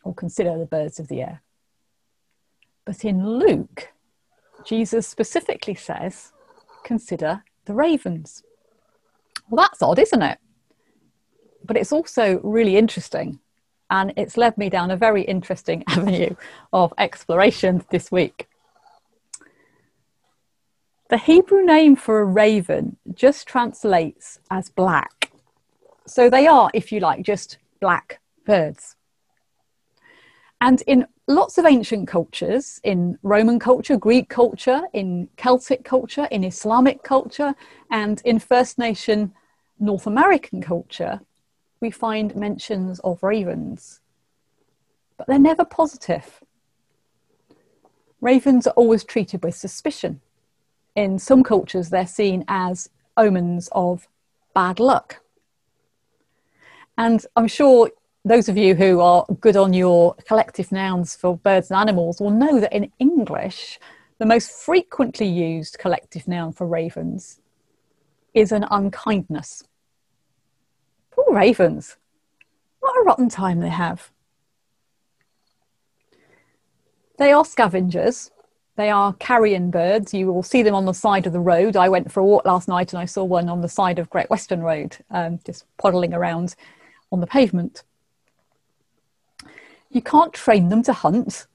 or 0.05 0.15
consider 0.15 0.59
the 0.59 0.67
birds 0.67 1.01
of 1.01 1.09
the 1.09 1.23
air. 1.23 1.43
But 2.87 3.05
in 3.05 3.29
Luke, 3.29 3.93
Jesus 4.65 5.07
specifically 5.07 5.75
says, 5.75 6.33
Consider 6.85 7.43
the 7.67 7.75
ravens. 7.75 8.43
Well, 9.51 9.65
that's 9.65 9.83
odd, 9.83 9.99
isn't 9.99 10.23
it? 10.23 10.39
But 11.65 11.77
it's 11.77 11.93
also 11.93 12.41
really 12.43 12.77
interesting 12.77 13.41
and 13.91 14.13
it's 14.17 14.37
led 14.37 14.57
me 14.59 14.71
down 14.71 14.91
a 14.91 14.97
very 14.97 15.23
interesting 15.23 15.85
avenue 15.89 16.35
of 16.73 16.93
exploration 16.99 17.85
this 17.91 18.11
week. 18.11 18.49
The 21.09 21.19
Hebrew 21.19 21.65
name 21.65 21.95
for 21.95 22.21
a 22.21 22.25
raven 22.25 22.97
just 23.15 23.47
translates 23.47 24.41
as 24.51 24.69
black. 24.69 25.31
So 26.07 26.29
they 26.29 26.47
are, 26.47 26.71
if 26.75 26.91
you 26.91 27.01
like, 27.01 27.23
just 27.23 27.59
black 27.81 28.21
birds. 28.45 28.97
And 30.61 30.83
in 30.87 31.07
lots 31.27 31.59
of 31.59 31.67
ancient 31.67 32.09
cultures, 32.09 32.81
in 32.83 33.19
Roman 33.23 33.59
culture, 33.59 33.97
Greek 33.97 34.29
culture, 34.29 34.83
in 34.93 35.29
Celtic 35.37 35.85
culture, 35.85 36.27
in 36.31 36.45
Islamic 36.45 37.03
culture, 37.03 37.55
and 37.91 38.23
in 38.25 38.39
First 38.39 38.79
Nation 38.79 39.33
North 39.79 40.07
American 40.07 40.63
culture, 40.63 41.21
we 41.81 41.91
find 41.91 42.35
mentions 42.35 42.99
of 43.01 43.23
ravens, 43.23 44.01
but 45.19 45.27
they're 45.27 45.39
never 45.39 45.65
positive. 45.65 46.41
Ravens 48.21 48.67
are 48.67 48.75
always 48.75 49.05
treated 49.05 49.45
with 49.45 49.55
suspicion. 49.55 50.21
In 50.95 51.19
some 51.19 51.43
cultures, 51.43 51.91
they're 51.91 52.07
seen 52.07 52.45
as 52.49 52.89
omens 53.19 53.69
of 53.73 54.09
bad 54.55 54.81
luck. 54.81 55.21
And 56.97 57.25
I'm 57.37 57.49
sure 57.49 57.91
those 58.27 58.49
of 58.49 58.57
you 58.57 58.75
who 58.75 58.99
are 58.99 59.25
good 59.41 59.57
on 59.57 59.73
your 59.73 60.17
collective 60.27 60.73
nouns 60.73 61.15
for 61.15 61.37
birds 61.37 61.71
and 61.71 61.79
animals 61.79 62.21
will 62.21 62.33
know 62.33 62.59
that 62.59 62.73
in 62.73 62.91
English, 62.99 63.79
the 64.19 64.27
most 64.27 64.51
frequently 64.51 65.29
used 65.29 65.79
collective 65.79 66.27
noun 66.27 66.53
for 66.53 66.67
ravens 66.67 67.41
is 68.35 68.51
an 68.51 68.67
unkindness. 68.69 69.63
Poor 71.13 71.33
ravens. 71.33 71.99
What 72.81 73.01
a 73.01 73.05
rotten 73.05 73.29
time 73.29 73.61
they 73.61 73.69
have. 73.69 74.11
They 77.19 77.31
are 77.31 77.45
scavengers. 77.45 78.33
They 78.75 78.91
are 78.91 79.13
carrion 79.15 79.71
birds. 79.71 80.13
You 80.13 80.33
will 80.33 80.43
see 80.43 80.65
them 80.65 80.75
on 80.75 80.85
the 80.85 80.93
side 80.93 81.29
of 81.29 81.33
the 81.33 81.39
road. 81.39 81.77
I 81.77 81.89
went 81.89 82.11
for 82.11 82.19
a 82.19 82.25
walk 82.25 82.45
last 82.45 82.67
night 82.67 82.93
and 82.93 83.01
I 83.01 83.05
saw 83.05 83.23
one 83.23 83.49
on 83.49 83.61
the 83.61 83.69
side 83.69 84.01
of 84.01 84.11
Great 84.11 84.31
Western 84.31 84.63
Road, 84.63 84.97
um, 85.13 85.39
just 85.47 85.65
poddling 85.79 86.13
around 86.13 86.57
on 87.13 87.21
the 87.21 87.27
pavement. 87.29 87.85
You 89.91 90.03
can't 90.03 90.33
train 90.33 90.69
them 90.69 90.83
to 90.85 90.93
hunt. 90.93 91.47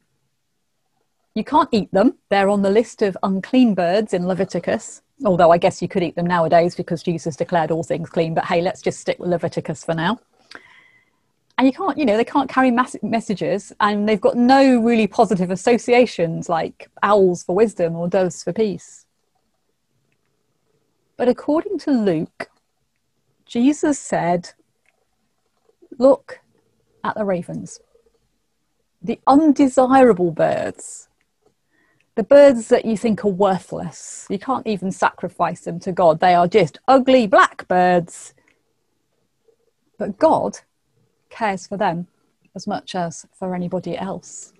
You 1.36 1.44
can't 1.44 1.70
eat 1.72 1.92
them. 1.92 2.18
They're 2.30 2.50
on 2.50 2.62
the 2.62 2.70
list 2.70 3.02
of 3.02 3.18
unclean 3.24 3.74
birds 3.74 4.14
in 4.14 4.28
Leviticus 4.28 5.02
although 5.26 5.52
I 5.52 5.58
guess 5.58 5.82
you 5.82 5.88
could 5.88 6.04
eat 6.04 6.16
them 6.16 6.26
nowadays 6.26 6.76
because 6.76 7.04
Jesus 7.04 7.36
declared 7.36 7.72
all 7.72 7.84
things 7.84 8.10
clean. 8.10 8.34
But 8.34 8.46
hey, 8.46 8.62
let's 8.62 8.82
just 8.82 9.00
stick 9.00 9.20
with 9.20 9.30
Leviticus 9.30 9.84
for 9.84 9.94
now. 9.94 10.20
And 11.58 11.68
you 11.68 11.74
can't, 11.74 11.98
you 11.98 12.06
know, 12.06 12.18
they 12.18 12.26
can't 12.26 12.50
carry 12.50 12.72
mass- 12.72 12.96
messages 13.04 13.72
and 13.80 14.10
they've 14.10 14.22
got 14.22 14.36
no 14.36 14.82
really 14.82 15.08
positive 15.08 15.52
associations 15.52 16.50
like 16.50 16.90
owls 17.04 17.44
for 17.44 17.56
wisdom 17.56 17.96
or 17.96 18.08
doves 18.08 18.44
for 18.44 18.52
peace. 18.52 19.06
But 21.18 21.28
according 21.28 21.78
to 21.80 21.92
Luke, 21.92 22.50
Jesus 23.46 24.00
said, 24.00 24.54
Look 26.00 26.40
at 27.04 27.16
the 27.16 27.26
ravens, 27.26 27.80
the 29.02 29.20
undesirable 29.28 30.32
birds 30.32 31.08
the 32.16 32.24
birds 32.24 32.68
that 32.68 32.84
you 32.86 32.98
think 32.98 33.24
are 33.24 33.30
worthless, 33.30 34.28
you 34.30 34.38
can't 34.38 34.68
even 34.68 34.92
sacrifice 34.92 35.62
them 35.62 35.80
to 35.80 35.92
God. 35.92 36.20
They 36.20 36.36
are 36.36 36.48
just 36.48 36.78
ugly 36.88 37.26
black 37.26 37.68
birds. 37.68 38.34
But 39.98 40.20
God 40.20 40.60
cares 41.30 41.68
for 41.68 41.78
them 41.78 42.08
as 42.54 42.68
much 42.68 42.96
as 42.96 43.26
for 43.34 43.56
anybody 43.56 43.98
else. 43.98 44.52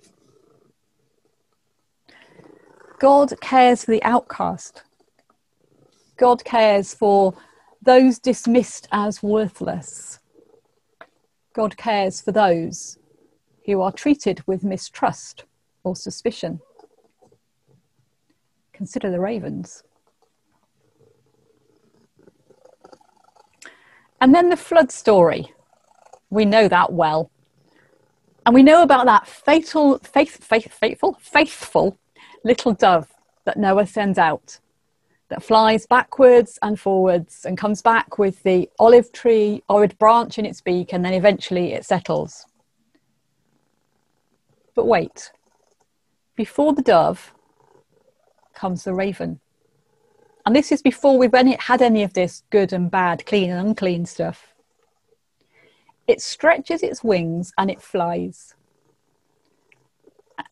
God 2.98 3.34
cares 3.40 3.84
for 3.84 3.90
the 3.90 4.02
outcast. 4.02 4.84
God 6.16 6.44
cares 6.44 6.94
for 6.94 7.34
those 7.82 8.18
dismissed 8.18 8.88
as 8.92 9.22
worthless. 9.22 10.20
God 11.52 11.76
cares 11.76 12.20
for 12.20 12.32
those 12.32 12.98
who 13.66 13.80
are 13.80 13.92
treated 13.92 14.42
with 14.46 14.64
mistrust 14.64 15.44
or 15.84 15.96
suspicion 15.96 16.60
consider 18.72 19.10
the 19.10 19.20
ravens. 19.20 19.84
And 24.20 24.34
then 24.34 24.48
the 24.48 24.56
flood 24.56 24.90
story. 24.90 25.52
We 26.30 26.44
know 26.44 26.68
that 26.68 26.92
well. 26.92 27.30
And 28.44 28.54
we 28.54 28.62
know 28.62 28.82
about 28.82 29.06
that 29.06 29.26
fatal, 29.26 29.98
faith, 29.98 30.42
faith, 30.42 30.72
faithful, 30.72 31.16
faithful 31.20 31.96
little 32.44 32.72
dove 32.72 33.08
that 33.44 33.56
Noah 33.56 33.86
sends 33.86 34.18
out 34.18 34.58
that 35.28 35.42
flies 35.42 35.86
backwards 35.86 36.58
and 36.62 36.78
forwards 36.78 37.44
and 37.44 37.56
comes 37.56 37.82
back 37.82 38.18
with 38.18 38.42
the 38.42 38.68
olive 38.78 39.12
tree, 39.12 39.62
olive 39.68 39.98
branch 39.98 40.38
in 40.38 40.44
its 40.44 40.60
beak, 40.60 40.92
and 40.92 41.04
then 41.04 41.14
eventually 41.14 41.72
it 41.72 41.84
settles. 41.84 42.46
But 44.74 44.86
wait, 44.86 45.32
before 46.36 46.72
the 46.72 46.82
dove, 46.82 47.34
comes 48.54 48.84
the 48.84 48.94
raven. 48.94 49.40
And 50.44 50.56
this 50.56 50.72
is 50.72 50.82
before 50.82 51.18
we've 51.18 51.32
had 51.32 51.82
any 51.82 52.02
of 52.02 52.14
this 52.14 52.42
good 52.50 52.72
and 52.72 52.90
bad, 52.90 53.26
clean 53.26 53.50
and 53.50 53.68
unclean 53.68 54.06
stuff. 54.06 54.54
It 56.08 56.20
stretches 56.20 56.82
its 56.82 57.04
wings 57.04 57.52
and 57.56 57.70
it 57.70 57.80
flies. 57.80 58.54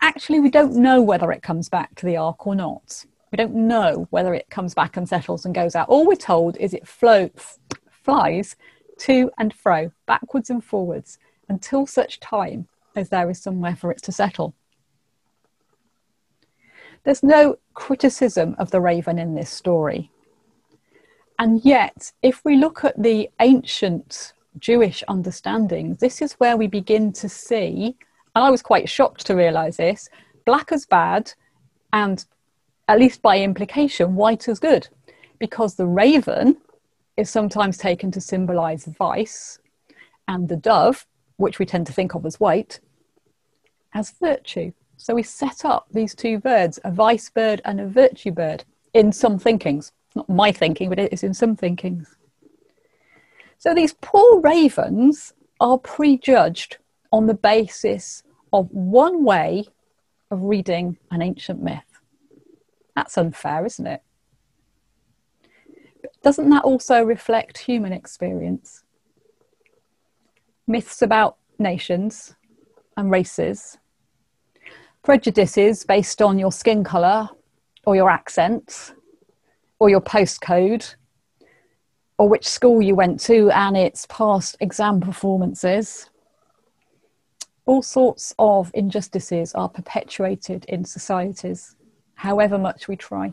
Actually, 0.01 0.41
we 0.41 0.51
don't 0.51 0.77
know 0.77 1.03
whether 1.03 1.33
it 1.33 1.43
comes 1.43 1.69
back 1.69 1.95
to 1.97 2.07
the 2.07 2.17
ark 2.17 2.47
or 2.47 2.55
not. 2.55 3.05
We 3.33 3.37
don't 3.37 3.55
know 3.55 4.07
whether 4.11 4.35
it 4.35 4.51
comes 4.51 4.75
back 4.75 4.97
and 4.97 5.09
settles 5.09 5.45
and 5.45 5.55
goes 5.55 5.75
out. 5.75 5.89
All 5.89 6.07
we're 6.07 6.15
told 6.15 6.57
is 6.59 6.75
it 6.75 6.87
floats, 6.87 7.59
flies 7.91 8.57
to 8.99 9.31
and 9.39 9.53
fro, 9.53 9.93
backwards 10.07 10.51
and 10.51 10.63
forwards, 10.63 11.19
until 11.49 11.87
such 11.87 12.21
time 12.21 12.69
as 12.97 13.09
there 13.09 13.31
is 13.31 13.41
somewhere 13.41 13.77
for 13.77 13.91
it 13.91 14.03
to 14.03 14.13
settle. 14.13 14.55
There's 17.05 17.23
no 17.23 17.57
criticism 17.75 18.55
of 18.59 18.71
the 18.71 18.81
raven 18.81 19.19
in 19.19 19.35
this 19.35 19.51
story. 19.51 20.11
And 21.39 21.65
yet, 21.65 22.13
if 22.23 22.45
we 22.45 22.57
look 22.57 22.85
at 22.85 23.03
the 23.03 23.31
ancient 23.41 24.35
Jewish 24.59 25.03
understanding, 25.09 25.95
this 26.01 26.21
is 26.21 26.35
where 26.35 26.57
we 26.57 26.67
begin 26.67 27.13
to 27.15 27.29
see, 27.29 27.97
and 28.35 28.45
I 28.45 28.51
was 28.51 28.61
quite 28.61 28.89
shocked 28.89 29.25
to 29.27 29.35
realize 29.35 29.79
this 29.79 30.09
black 30.45 30.73
as 30.73 30.85
bad, 30.85 31.33
and 31.93 32.25
at 32.89 32.99
least 32.99 33.23
by 33.23 33.39
implication, 33.39 34.17
white 34.17 34.49
as 34.49 34.59
good, 34.59 34.89
because 35.39 35.77
the 35.77 35.87
raven 35.87 36.57
is 37.17 37.31
sometimes 37.31 37.79
taken 37.79 38.11
to 38.11 38.21
symbolize 38.21 38.85
vice, 38.85 39.59
and 40.29 40.49
the 40.49 40.57
dove, 40.57 41.07
which 41.41 41.59
we 41.59 41.67
tend 41.67 41.87
to 41.87 41.93
think 41.93 42.15
of 42.15 42.27
as 42.27 42.39
white, 42.39 42.81
as 43.95 44.13
virtue 44.21 44.73
So 44.97 45.15
we 45.15 45.23
set 45.23 45.65
up 45.65 45.87
these 45.91 46.15
two 46.15 46.39
birds, 46.39 46.79
a 46.85 46.91
vice 46.91 47.31
bird 47.31 47.63
and 47.65 47.81
a 47.81 47.87
virtue 47.87 48.33
bird, 48.33 48.65
in 48.93 49.13
some 49.13 49.39
thinkings. 49.39 49.93
Not 50.15 50.29
my 50.29 50.53
thinking, 50.53 50.91
but 50.91 50.99
it 50.99 51.13
is 51.13 51.23
in 51.23 51.33
some 51.33 51.57
thinkings. 51.57 52.17
So 53.57 53.73
these 53.73 53.95
poor 54.03 54.41
ravens 54.41 55.33
are 55.59 55.79
prejudged 55.79 56.77
on 57.13 57.27
the 57.27 57.35
basis 57.35 58.23
of 58.53 58.71
one 58.71 59.25
way 59.25 59.65
of 60.31 60.43
reading 60.43 60.99
an 61.11 61.23
ancient 61.23 61.63
myth. 61.63 62.01
That's 62.95 63.17
unfair, 63.17 63.65
isn't 63.65 63.87
it? 63.87 64.03
But 66.03 66.13
doesn't 66.23 66.51
that 66.51 66.65
also 66.65 67.03
reflect 67.03 67.57
human 67.57 67.95
experience? 67.95 68.85
Myths 70.71 71.03
about 71.03 71.37
nations 71.59 72.37
and 72.97 73.11
races, 73.11 73.77
prejudices 75.03 75.83
based 75.83 76.23
on 76.23 76.39
your 76.39 76.53
skin 76.53 76.85
colour 76.85 77.29
or 77.87 77.97
your 77.97 78.09
accent 78.09 78.95
or 79.81 79.91
your 79.91 80.01
postcode 80.01 80.95
or 82.19 82.29
which 82.29 82.47
school 82.47 82.81
you 82.81 82.95
went 82.95 83.19
to 83.23 83.51
and 83.51 83.77
its 83.77 84.07
past 84.09 84.57
exam 84.61 85.01
performances. 85.01 86.09
All 87.67 87.83
sorts 87.83 88.33
of 88.39 88.71
injustices 88.73 89.53
are 89.57 89.69
perpetuated 89.69 90.67
in 90.67 90.85
societies, 90.85 91.75
however 92.15 92.59
much 92.59 92.87
we 92.87 92.95
try. 92.95 93.33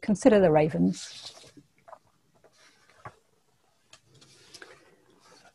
Consider 0.00 0.40
the 0.40 0.50
ravens. 0.50 1.41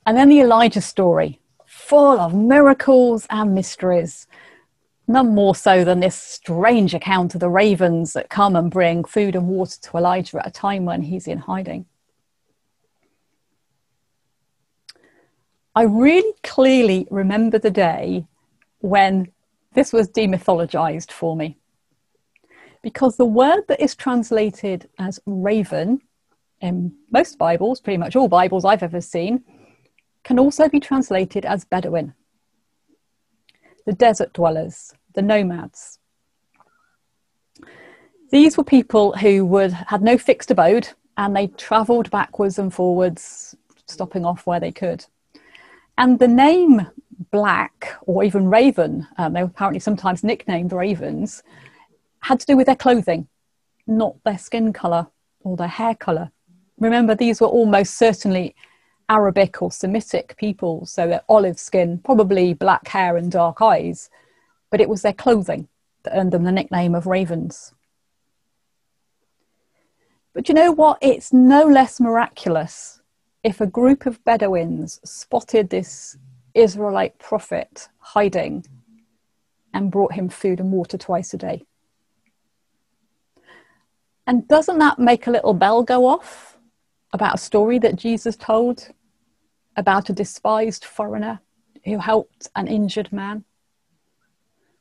And 0.07 0.15
then 0.15 0.29
the 0.29 0.39
Elijah 0.39 0.79
story, 0.79 1.41
full 1.65 2.17
of 2.17 2.33
miracles 2.33 3.27
and 3.29 3.53
mysteries 3.53 4.25
none 5.05 5.35
more 5.35 5.53
so 5.53 5.83
than 5.83 5.99
this 5.99 6.15
strange 6.15 6.93
account 6.93 7.33
of 7.33 7.41
the 7.41 7.49
ravens 7.49 8.13
that 8.13 8.29
come 8.29 8.55
and 8.55 8.71
bring 8.71 9.03
food 9.03 9.35
and 9.35 9.49
water 9.49 9.77
to 9.81 9.97
Elijah 9.97 10.37
at 10.37 10.47
a 10.47 10.51
time 10.51 10.85
when 10.85 11.01
he's 11.01 11.27
in 11.27 11.39
hiding. 11.39 11.85
I 15.75 15.83
really 15.83 16.33
clearly 16.41 17.05
remember 17.11 17.59
the 17.59 17.69
day 17.69 18.25
when 18.79 19.29
this 19.73 19.91
was 19.91 20.09
demythologized 20.09 21.11
for 21.11 21.35
me. 21.35 21.57
Because 22.81 23.17
the 23.17 23.25
word 23.25 23.63
that 23.67 23.81
is 23.81 23.93
translated 23.93 24.87
as 24.99 25.19
raven 25.25 26.01
in 26.61 26.93
most 27.11 27.37
Bibles, 27.37 27.81
pretty 27.81 27.97
much 27.97 28.15
all 28.15 28.29
Bibles 28.29 28.63
I've 28.63 28.83
ever 28.83 29.01
seen, 29.01 29.43
can 30.27 30.37
also 30.37 30.67
be 30.67 30.81
translated 30.81 31.45
as 31.45 31.63
Bedouin 31.63 32.13
the 33.85 33.93
desert 33.93 34.33
dwellers, 34.33 34.93
the 35.13 35.21
nomads. 35.21 35.99
These 38.31 38.57
were 38.57 38.65
people 38.65 39.13
who 39.13 39.45
would 39.45 39.71
had 39.71 40.01
no 40.01 40.17
fixed 40.17 40.51
abode 40.51 40.89
and 41.15 41.33
they 41.33 41.47
travelled 41.47 42.11
backwards 42.11 42.59
and 42.59 42.73
forwards, 42.73 43.55
stopping 43.87 44.25
off 44.25 44.45
where 44.45 44.59
they 44.59 44.73
could. 44.73 45.05
And 45.97 46.19
the 46.19 46.27
name 46.27 46.85
Black 47.31 47.95
or 48.01 48.25
even 48.25 48.49
Raven, 48.49 49.07
um, 49.17 49.31
they 49.31 49.41
were 49.43 49.49
apparently 49.49 49.79
sometimes 49.79 50.25
nicknamed 50.25 50.73
Ravens, 50.73 51.41
had 52.19 52.41
to 52.41 52.45
do 52.45 52.57
with 52.57 52.65
their 52.65 52.75
clothing, 52.75 53.29
not 53.87 54.21
their 54.25 54.37
skin 54.37 54.73
colour 54.73 55.07
or 55.45 55.55
their 55.55 55.69
hair 55.69 55.95
colour. 55.95 56.31
Remember, 56.77 57.15
these 57.15 57.39
were 57.39 57.47
almost 57.47 57.97
certainly 57.97 58.53
Arabic 59.09 59.61
or 59.61 59.71
Semitic 59.71 60.35
people, 60.37 60.85
so 60.85 61.07
they're 61.07 61.21
olive 61.29 61.59
skin, 61.59 61.99
probably 61.99 62.53
black 62.53 62.87
hair 62.89 63.15
and 63.17 63.31
dark 63.31 63.61
eyes, 63.61 64.09
but 64.69 64.81
it 64.81 64.89
was 64.89 65.01
their 65.01 65.13
clothing 65.13 65.67
that 66.03 66.17
earned 66.17 66.31
them 66.31 66.43
the 66.43 66.51
nickname 66.51 66.93
of 66.93 67.07
ravens. 67.07 67.73
But 70.33 70.49
you 70.49 70.55
know 70.55 70.71
what? 70.71 70.97
It's 71.01 71.33
no 71.33 71.63
less 71.63 71.99
miraculous 71.99 73.01
if 73.43 73.61
a 73.61 73.65
group 73.65 74.05
of 74.05 74.23
Bedouins 74.23 74.99
spotted 75.03 75.69
this 75.69 76.17
Israelite 76.53 77.17
prophet 77.17 77.87
hiding 77.99 78.65
and 79.73 79.91
brought 79.91 80.13
him 80.13 80.27
food 80.27 80.59
and 80.59 80.71
water 80.71 80.97
twice 80.97 81.33
a 81.33 81.37
day. 81.37 81.63
And 84.25 84.47
doesn't 84.47 84.79
that 84.79 84.99
make 84.99 85.27
a 85.27 85.31
little 85.31 85.53
bell 85.53 85.81
go 85.83 86.05
off 86.05 86.57
about 87.13 87.35
a 87.35 87.37
story 87.39 87.79
that 87.79 87.95
Jesus 87.95 88.35
told 88.35 88.89
about 89.77 90.09
a 90.09 90.13
despised 90.13 90.83
foreigner 90.83 91.39
who 91.85 91.99
helped 91.99 92.49
an 92.55 92.67
injured 92.67 93.13
man. 93.13 93.45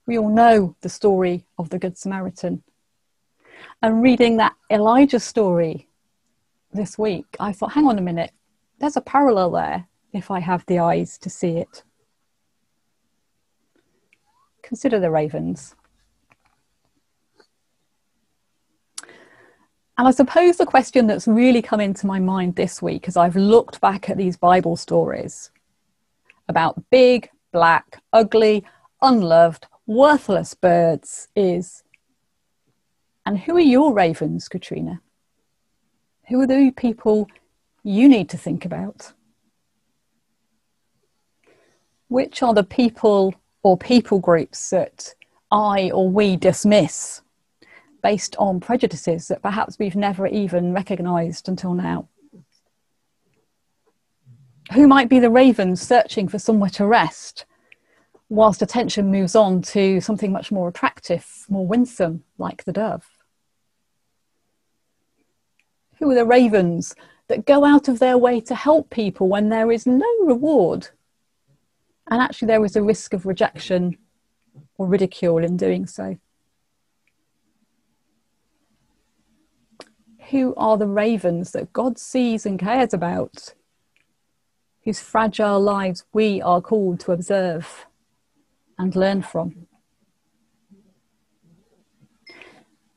We 0.07 0.19
all 0.19 0.31
know 0.31 0.75
the 0.81 0.89
story 0.89 1.47
of 1.59 1.71
the 1.71 1.79
Good 1.79 1.99
Samaritan. 1.99 2.63
And 3.83 4.03
reading 4.03 4.39
that 4.39 4.55
Elijah 4.71 5.21
story 5.21 5.89
this 6.73 6.99
week, 6.99 7.27
I 7.39 7.53
thought, 7.53 7.73
hang 7.73 7.87
on 7.87 7.99
a 7.99 8.03
minute, 8.03 8.33
there's 8.79 8.97
a 8.97 9.03
parallel 9.03 9.53
there 9.53 9.87
if 10.13 10.31
I 10.31 10.41
have 10.41 10.65
the 10.67 10.79
eyes 10.79 11.19
to 11.19 11.31
see 11.31 11.59
it. 11.59 11.83
Consider 14.63 14.99
the 14.99 15.11
ravens. 15.11 15.77
And 19.99 20.07
I 20.07 20.11
suppose 20.11 20.59
the 20.59 20.67
question 20.67 21.07
that's 21.07 21.27
really 21.27 21.63
come 21.63 21.81
into 21.81 22.07
my 22.07 22.19
mind 22.19 22.57
this 22.57 22.83
week 22.83 23.09
as 23.09 23.17
I've 23.17 23.37
looked 23.37 23.81
back 23.81 24.11
at 24.11 24.19
these 24.19 24.37
Bible 24.37 24.77
stories 24.77 25.51
about 26.49 26.83
big, 26.91 27.31
black, 27.51 28.03
ugly, 28.13 28.65
unloved, 29.01 29.67
worthless 29.87 30.53
birds 30.55 31.29
is 31.35 31.83
and 33.25 33.41
who 33.41 33.57
are 33.57 33.61
your 33.61 33.93
ravens, 33.93 34.49
Katrina? 34.49 35.01
Who 36.29 36.41
are 36.41 36.47
the 36.47 36.73
people 36.77 37.29
you 37.83 38.09
need 38.09 38.29
to 38.31 38.39
think 38.39 38.65
about? 38.65 39.13
Which 42.07 42.43
are 42.45 42.55
the 42.55 42.63
people 42.63 43.35
or 43.65 43.77
people 43.77 44.21
groups 44.21 44.71
that 44.71 45.13
I 45.51 45.91
or 45.91 46.09
we 46.09 46.37
dismiss 46.37 47.23
based 48.07 48.37
on 48.39 48.61
prejudices 48.61 49.27
that 49.27 49.43
perhaps 49.43 49.81
we've 49.81 49.97
never 49.97 50.29
even 50.29 50.73
recognised 50.73 51.49
until 51.49 51.75
now. 51.75 52.09
Who 54.75 54.87
might 54.87 55.09
be 55.09 55.19
the 55.19 55.29
ravens 55.29 55.83
searching 55.83 56.29
for 56.29 56.39
somewhere 56.39 56.71
to 56.79 56.87
rest, 56.87 57.47
whilst 58.29 58.63
attention 58.63 59.11
moves 59.11 59.35
on 59.35 59.61
to 59.75 60.01
something 60.01 60.31
much 60.31 60.53
more 60.53 60.69
attractive, 60.69 61.27
more 61.49 61.67
winsome, 61.67 62.23
like 62.39 62.63
the 62.63 62.73
dove? 62.73 63.09
Who 65.99 66.09
are 66.13 66.15
the 66.15 66.25
ravens 66.25 66.95
that 67.27 67.45
go 67.45 67.65
out 67.65 67.89
of 67.89 67.99
their 67.99 68.17
way 68.17 68.41
to 68.43 68.55
help 68.55 68.89
people 68.89 69.27
when 69.27 69.49
there 69.49 69.73
is 69.73 69.85
no 69.85 70.13
reward? 70.21 70.91
And 72.09 72.23
actually, 72.23 72.47
there 72.47 72.65
is 72.65 72.77
a 72.77 72.83
risk 72.83 73.15
of 73.15 73.27
rejection 73.27 73.99
or 74.79 74.87
ridicule 74.87 75.39
in 75.39 75.57
doing 75.57 75.87
so. 75.89 76.19
Who 80.31 80.55
are 80.57 80.77
the 80.77 80.87
ravens 80.87 81.53
that 81.53 81.73
God 81.73 81.99
sees 81.99 82.47
and 82.47 82.59
cares 82.59 82.93
about, 82.93 83.55
whose 84.85 85.01
fragile 85.01 85.61
lives 85.61 86.05
we 86.13 86.43
are 86.43 86.61
called 86.61 87.01
to 87.01 87.13
observe 87.13 87.87
and 88.79 88.95
learn 88.97 89.23
from. 89.23 89.67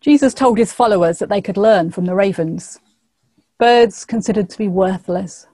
Jesus 0.01 0.33
told 0.33 0.57
his 0.57 0.73
followers 0.73 1.19
that 1.19 1.29
they 1.29 1.41
could 1.41 1.57
learn 1.57 1.91
from 1.91 2.05
the 2.05 2.15
ravens, 2.15 2.79
birds 3.57 4.05
considered 4.05 4.49
to 4.49 4.57
be 4.57 4.67
worthless. 4.67 5.45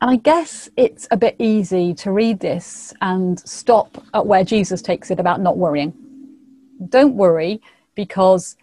And 0.00 0.10
I 0.10 0.16
guess 0.16 0.70
it's 0.76 1.06
a 1.10 1.16
bit 1.16 1.36
easy 1.38 1.92
to 1.94 2.12
read 2.12 2.40
this 2.40 2.94
and 3.00 3.38
stop 3.40 4.02
at 4.14 4.26
where 4.26 4.44
Jesus 4.44 4.80
takes 4.80 5.10
it 5.10 5.20
about 5.20 5.40
not 5.40 5.58
worrying. 5.58 5.92
Don't 6.88 7.16
worry 7.16 7.60
because 7.94 8.56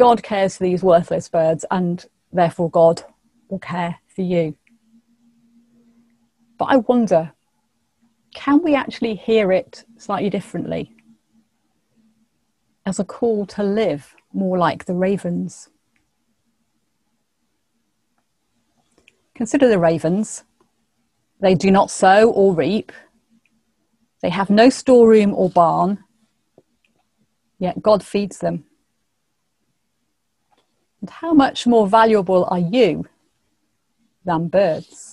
God 0.00 0.22
cares 0.22 0.56
for 0.56 0.64
these 0.64 0.82
worthless 0.82 1.28
birds, 1.28 1.66
and 1.70 2.06
therefore 2.32 2.70
God 2.70 3.02
will 3.50 3.58
care 3.58 3.98
for 4.08 4.22
you. 4.22 4.56
But 6.56 6.68
I 6.70 6.76
wonder 6.76 7.34
can 8.34 8.62
we 8.62 8.74
actually 8.74 9.14
hear 9.14 9.52
it 9.52 9.84
slightly 9.98 10.30
differently? 10.30 10.96
As 12.86 12.98
a 12.98 13.04
call 13.04 13.44
to 13.44 13.62
live 13.62 14.16
more 14.32 14.56
like 14.56 14.86
the 14.86 14.94
ravens. 14.94 15.68
Consider 19.34 19.68
the 19.68 19.78
ravens. 19.78 20.44
They 21.40 21.54
do 21.54 21.70
not 21.70 21.90
sow 21.90 22.30
or 22.30 22.54
reap. 22.54 22.90
They 24.22 24.30
have 24.30 24.48
no 24.48 24.70
storeroom 24.70 25.34
or 25.34 25.50
barn, 25.50 26.02
yet 27.58 27.82
God 27.82 28.02
feeds 28.02 28.38
them. 28.38 28.64
And 31.00 31.10
how 31.10 31.32
much 31.32 31.66
more 31.66 31.86
valuable 31.86 32.46
are 32.50 32.58
you 32.58 33.06
than 34.24 34.48
birds? 34.48 35.09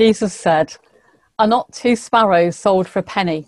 Jesus 0.00 0.32
said, 0.32 0.74
Are 1.38 1.46
not 1.46 1.74
two 1.74 1.94
sparrows 1.94 2.56
sold 2.56 2.88
for 2.88 3.00
a 3.00 3.02
penny? 3.02 3.46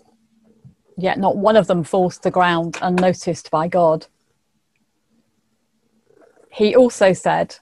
Yet 0.95 1.17
not 1.17 1.35
one 1.35 1.55
of 1.55 1.65
them 1.65 1.83
falls 1.83 2.17
to 2.17 2.21
the 2.21 2.29
ground 2.29 2.77
unnoticed 2.79 3.49
by 3.49 3.67
God. 3.67 4.05
He 6.51 6.75
also 6.75 7.11
said, 7.11 7.57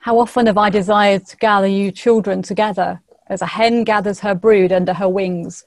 How 0.00 0.18
often 0.18 0.44
have 0.48 0.58
I 0.58 0.68
desired 0.68 1.24
to 1.28 1.36
gather 1.38 1.66
you 1.66 1.90
children 1.90 2.42
together, 2.42 3.00
as 3.26 3.40
a 3.40 3.46
hen 3.46 3.84
gathers 3.84 4.20
her 4.20 4.34
brood 4.34 4.70
under 4.70 4.92
her 4.92 5.08
wings, 5.08 5.64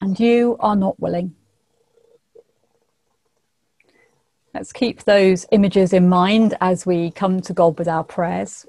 and 0.00 0.18
you 0.18 0.56
are 0.58 0.74
not 0.74 0.98
willing. 0.98 1.36
Let's 4.52 4.72
keep 4.72 5.04
those 5.04 5.46
images 5.52 5.92
in 5.92 6.08
mind 6.08 6.56
as 6.60 6.84
we 6.84 7.12
come 7.12 7.40
to 7.42 7.52
God 7.52 7.78
with 7.78 7.86
our 7.86 8.02
prayers. 8.02 8.66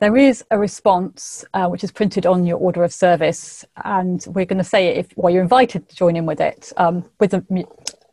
There 0.00 0.16
is 0.16 0.44
a 0.52 0.58
response 0.58 1.44
uh, 1.54 1.66
which 1.66 1.82
is 1.82 1.90
printed 1.90 2.24
on 2.24 2.46
your 2.46 2.58
order 2.58 2.84
of 2.84 2.92
service, 2.92 3.64
and 3.84 4.24
we're 4.28 4.44
going 4.44 4.58
to 4.58 4.64
say 4.64 4.88
it 4.88 4.96
if 4.96 5.08
well, 5.16 5.32
you're 5.32 5.42
invited 5.42 5.88
to 5.88 5.96
join 5.96 6.14
in 6.14 6.24
with 6.24 6.40
it 6.40 6.72
um, 6.76 7.04
with 7.18 7.32
the 7.32 7.44
mu- 7.50 7.64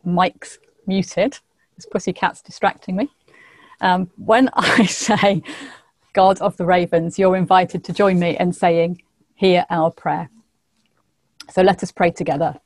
mics 0.04 0.58
muted. 0.86 1.38
This 1.76 1.86
pussycat's 1.86 2.42
distracting 2.42 2.96
me. 2.96 3.08
Um, 3.80 4.10
when 4.16 4.50
I 4.54 4.86
say 4.86 5.42
God 6.12 6.40
of 6.40 6.56
the 6.56 6.66
ravens, 6.66 7.20
you're 7.20 7.36
invited 7.36 7.84
to 7.84 7.92
join 7.92 8.18
me 8.18 8.36
in 8.36 8.52
saying, 8.52 9.02
Hear 9.36 9.64
our 9.70 9.92
prayer. 9.92 10.28
So 11.50 11.62
let 11.62 11.84
us 11.84 11.92
pray 11.92 12.10
together. 12.10 12.56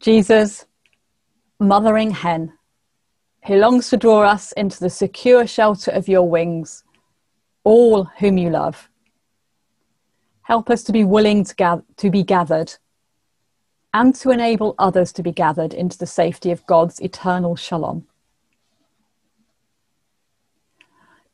Jesus, 0.00 0.66
mothering 1.58 2.10
hen, 2.10 2.52
he 3.42 3.56
longs 3.56 3.88
to 3.90 3.96
draw 3.96 4.22
us 4.22 4.52
into 4.52 4.78
the 4.78 4.90
secure 4.90 5.46
shelter 5.46 5.90
of 5.90 6.08
your 6.08 6.28
wings, 6.28 6.84
all 7.64 8.04
whom 8.04 8.38
you 8.38 8.50
love. 8.50 8.88
Help 10.42 10.68
us 10.68 10.82
to 10.84 10.92
be 10.92 11.04
willing 11.04 11.44
to, 11.44 11.54
gather, 11.54 11.84
to 11.96 12.10
be 12.10 12.22
gathered 12.22 12.74
and 13.94 14.14
to 14.16 14.30
enable 14.30 14.74
others 14.78 15.12
to 15.12 15.22
be 15.22 15.32
gathered 15.32 15.74
into 15.74 15.98
the 15.98 16.06
safety 16.06 16.50
of 16.50 16.66
God's 16.66 17.00
eternal 17.00 17.56
shalom. 17.56 18.06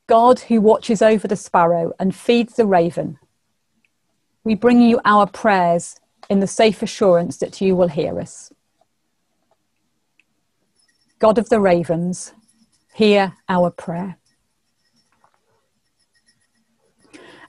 God, 0.07 0.41
who 0.41 0.61
watches 0.61 1.03
over 1.03 1.27
the 1.27 1.37
sparrow 1.37 1.93
and 1.99 2.15
feeds 2.15 2.55
the 2.55 2.67
raven, 2.67 3.19
we 4.45 4.55
bring 4.55 4.81
you 4.81 5.01
our 5.05 5.27
prayers 5.27 5.97
in 6.31 6.41
the 6.41 6.47
safe 6.47 6.83
assurance 6.83 7.39
that 7.39 7.61
you 7.61 7.75
will 7.75 7.89
hear 7.89 8.21
us. 8.21 8.53
God 11.19 11.39
of 11.39 11.49
the 11.49 11.61
ravens, 11.61 12.35
hear 12.95 13.33
our 13.49 13.71
prayer. 13.71 14.19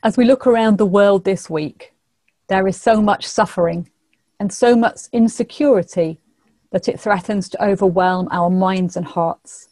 As 0.04 0.16
we 0.16 0.24
look 0.24 0.48
around 0.48 0.78
the 0.78 0.86
world 0.86 1.26
this 1.26 1.50
week, 1.50 1.94
there 2.48 2.66
is 2.66 2.80
so 2.80 3.02
much 3.02 3.26
suffering 3.28 3.90
and 4.40 4.54
so 4.54 4.74
much 4.74 5.02
insecurity 5.12 6.22
that 6.72 6.88
it 6.88 6.98
threatens 6.98 7.50
to 7.50 7.64
overwhelm 7.64 8.30
our 8.32 8.50
minds 8.50 8.96
and 8.96 9.06
hearts. 9.06 9.68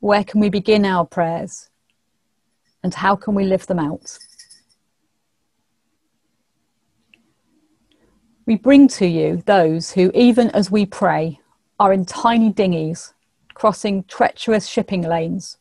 Where 0.00 0.24
can 0.24 0.40
we 0.40 0.50
begin 0.50 0.84
our 0.84 1.06
prayers? 1.06 1.70
And 2.82 2.92
how 2.92 3.16
can 3.16 3.34
we 3.34 3.44
live 3.44 3.66
them 3.66 3.78
out? 3.78 4.18
We 8.44 8.56
bring 8.56 8.86
to 8.88 9.06
you 9.06 9.42
those 9.46 9.92
who, 9.92 10.10
even 10.14 10.50
as 10.50 10.70
we 10.70 10.84
pray, 10.84 11.40
are 11.78 11.92
in 11.92 12.04
tiny 12.04 12.50
dinghies 12.50 13.12
crossing 13.54 14.04
treacherous 14.04 14.66
shipping 14.66 15.02
lanes, 15.02 15.58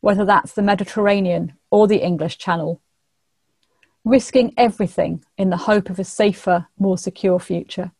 whether 0.00 0.24
that's 0.24 0.52
the 0.52 0.62
Mediterranean 0.62 1.54
or 1.70 1.86
the 1.86 2.02
English 2.02 2.36
Channel, 2.38 2.80
risking 4.04 4.52
everything 4.56 5.24
in 5.38 5.50
the 5.50 5.56
hope 5.56 5.88
of 5.90 5.98
a 5.98 6.04
safer, 6.04 6.66
more 6.78 6.98
secure 6.98 7.38
future. 7.38 7.92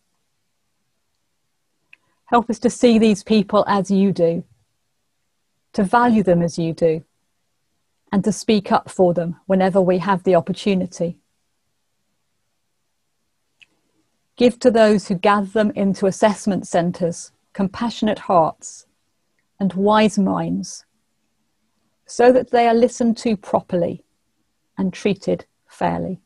Help 2.26 2.48
us 2.50 2.58
to 2.58 2.70
see 2.70 2.98
these 2.98 3.22
people 3.22 3.64
as 3.66 3.90
you 3.90 4.12
do, 4.12 4.44
to 5.72 5.82
value 5.82 6.22
them 6.22 6.42
as 6.42 6.58
you 6.58 6.72
do, 6.72 7.04
and 8.12 8.24
to 8.24 8.32
speak 8.32 8.72
up 8.72 8.90
for 8.90 9.14
them 9.14 9.36
whenever 9.46 9.80
we 9.80 9.98
have 9.98 10.22
the 10.24 10.34
opportunity. 10.34 11.19
Give 14.40 14.58
to 14.60 14.70
those 14.70 15.06
who 15.06 15.16
gather 15.16 15.48
them 15.48 15.70
into 15.72 16.06
assessment 16.06 16.66
centres 16.66 17.30
compassionate 17.52 18.20
hearts 18.20 18.86
and 19.58 19.74
wise 19.74 20.18
minds, 20.18 20.86
so 22.06 22.32
that 22.32 22.50
they 22.50 22.66
are 22.66 22.72
listened 22.72 23.18
to 23.18 23.36
properly 23.36 24.02
and 24.78 24.94
treated 24.94 25.44
fairly. 25.68 26.22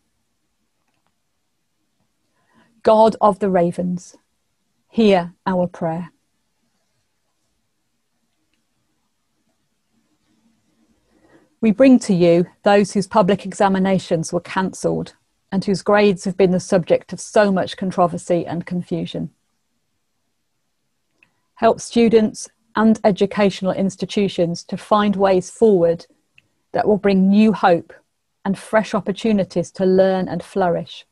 God 2.85 3.17
of 3.21 3.41
the 3.41 3.51
ravens, 3.51 4.17
hear 4.89 5.35
our 5.45 5.67
prayer. 5.67 6.13
We 11.61 11.73
bring 11.73 11.99
to 11.99 12.15
you 12.15 12.47
those 12.63 12.93
whose 12.93 13.09
public 13.09 13.45
examinations 13.45 14.33
were 14.33 14.39
cancelled 14.39 15.15
and 15.55 15.67
whose 15.67 15.83
grades 15.83 16.25
have 16.25 16.37
been 16.37 16.51
the 16.51 16.59
subject 16.59 17.13
of 17.13 17.21
so 17.21 17.53
much 17.53 17.77
controversy 17.77 18.45
and 18.45 18.67
confusion. 18.67 19.31
Help 21.55 21.81
students 21.81 22.49
and 22.75 22.99
educational 23.05 23.71
institutions 23.71 24.65
to 24.65 24.77
find 24.77 25.15
ways 25.15 25.51
forward 25.51 26.07
that 26.73 26.89
will 26.89 26.97
bring 26.97 27.29
new 27.29 27.53
hope 27.53 27.93
and 28.45 28.59
fresh 28.59 28.95
opportunities 28.95 29.71
to 29.71 29.87
learn 29.87 30.27
and 30.27 30.43
flourish. 30.43 31.07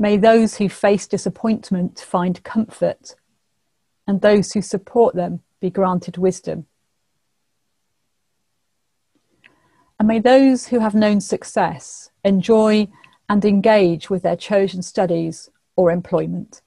May 0.00 0.16
those 0.16 0.56
who 0.56 0.68
face 0.68 1.06
disappointment 1.06 2.00
find 2.00 2.42
comfort, 2.42 3.14
and 4.08 4.20
those 4.20 4.50
who 4.50 4.62
support 4.62 5.14
them 5.14 5.42
be 5.60 5.70
granted 5.70 6.18
wisdom. 6.18 6.66
And 10.02 10.08
may 10.08 10.18
those 10.18 10.66
who 10.66 10.80
have 10.80 10.96
known 10.96 11.20
success 11.20 12.10
enjoy 12.24 12.88
and 13.28 13.44
engage 13.44 14.10
with 14.10 14.24
their 14.24 14.34
chosen 14.34 14.82
studies 14.82 15.48
or 15.76 15.92
employment. 15.92 16.60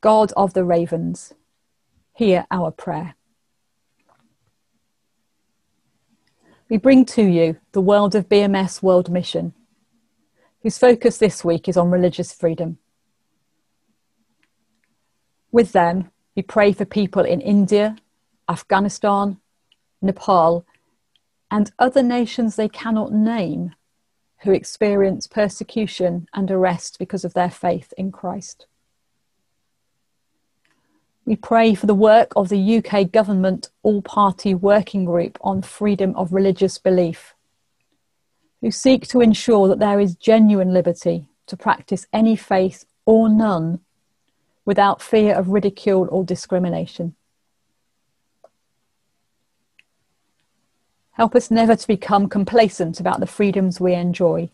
God 0.00 0.32
of 0.34 0.54
the 0.54 0.64
ravens, 0.64 1.34
hear 2.14 2.46
our 2.50 2.70
prayer. 2.70 3.16
We 6.70 6.78
bring 6.78 7.04
to 7.04 7.22
you 7.22 7.58
the 7.72 7.82
World 7.82 8.14
of 8.14 8.30
BMS 8.30 8.82
World 8.82 9.10
Mission, 9.10 9.52
whose 10.62 10.78
focus 10.78 11.18
this 11.18 11.44
week 11.44 11.68
is 11.68 11.76
on 11.76 11.90
religious 11.90 12.32
freedom. 12.32 12.78
With 15.50 15.72
them, 15.72 16.10
we 16.34 16.40
pray 16.40 16.72
for 16.72 16.86
people 16.86 17.26
in 17.26 17.42
India, 17.42 17.96
Afghanistan, 18.48 19.36
Nepal, 20.02 20.66
and 21.50 21.70
other 21.78 22.02
nations 22.02 22.56
they 22.56 22.68
cannot 22.68 23.12
name 23.12 23.74
who 24.42 24.52
experience 24.52 25.26
persecution 25.26 26.26
and 26.34 26.50
arrest 26.50 26.98
because 26.98 27.24
of 27.24 27.34
their 27.34 27.50
faith 27.50 27.92
in 27.96 28.10
Christ. 28.10 28.66
We 31.24 31.36
pray 31.36 31.74
for 31.74 31.86
the 31.86 31.94
work 31.94 32.32
of 32.34 32.48
the 32.48 32.78
UK 32.78 33.12
Government 33.12 33.70
All 33.84 34.02
Party 34.02 34.54
Working 34.54 35.04
Group 35.04 35.38
on 35.40 35.62
Freedom 35.62 36.16
of 36.16 36.32
Religious 36.32 36.78
Belief, 36.78 37.34
who 38.60 38.72
seek 38.72 39.06
to 39.08 39.20
ensure 39.20 39.68
that 39.68 39.78
there 39.78 40.00
is 40.00 40.16
genuine 40.16 40.74
liberty 40.74 41.28
to 41.46 41.56
practice 41.56 42.06
any 42.12 42.34
faith 42.34 42.84
or 43.06 43.28
none 43.28 43.80
without 44.64 45.00
fear 45.00 45.34
of 45.34 45.48
ridicule 45.48 46.08
or 46.10 46.24
discrimination. 46.24 47.14
Help 51.12 51.34
us 51.34 51.50
never 51.50 51.76
to 51.76 51.86
become 51.86 52.28
complacent 52.28 52.98
about 52.98 53.20
the 53.20 53.26
freedoms 53.26 53.78
we 53.78 53.92
enjoy, 53.92 54.50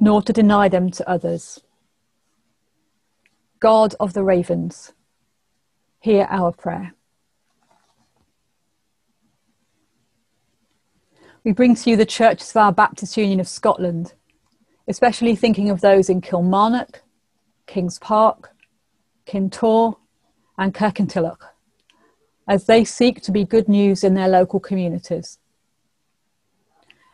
nor 0.00 0.22
to 0.22 0.32
deny 0.32 0.68
them 0.68 0.90
to 0.90 1.08
others. 1.08 1.60
God 3.60 3.94
of 4.00 4.14
the 4.14 4.24
ravens, 4.24 4.94
hear 6.00 6.26
our 6.30 6.50
prayer. 6.50 6.94
We 11.44 11.52
bring 11.52 11.74
to 11.74 11.90
you 11.90 11.96
the 11.96 12.06
churches 12.06 12.50
of 12.50 12.56
our 12.56 12.72
Baptist 12.72 13.16
Union 13.16 13.38
of 13.38 13.48
Scotland, 13.48 14.14
especially 14.88 15.36
thinking 15.36 15.68
of 15.68 15.82
those 15.82 16.08
in 16.08 16.22
Kilmarnock, 16.22 17.02
Kings 17.66 17.98
Park, 17.98 18.56
Kintore, 19.26 19.96
and 20.56 20.72
Kirkintilloch 20.72 21.51
as 22.48 22.66
they 22.66 22.84
seek 22.84 23.20
to 23.22 23.32
be 23.32 23.44
good 23.44 23.68
news 23.68 24.02
in 24.02 24.14
their 24.14 24.28
local 24.28 24.60
communities. 24.60 25.38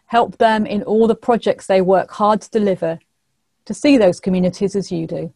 Help 0.07 0.39
them 0.39 0.65
in 0.65 0.83
all 0.85 1.07
the 1.07 1.15
projects 1.15 1.67
they 1.67 1.83
work 1.83 2.11
hard 2.13 2.41
to 2.41 2.51
deliver 2.51 2.99
to 3.67 3.75
see 3.75 3.99
those 3.99 4.19
communities 4.19 4.75
as 4.75 4.91
you 4.91 5.07
do, 5.07 5.35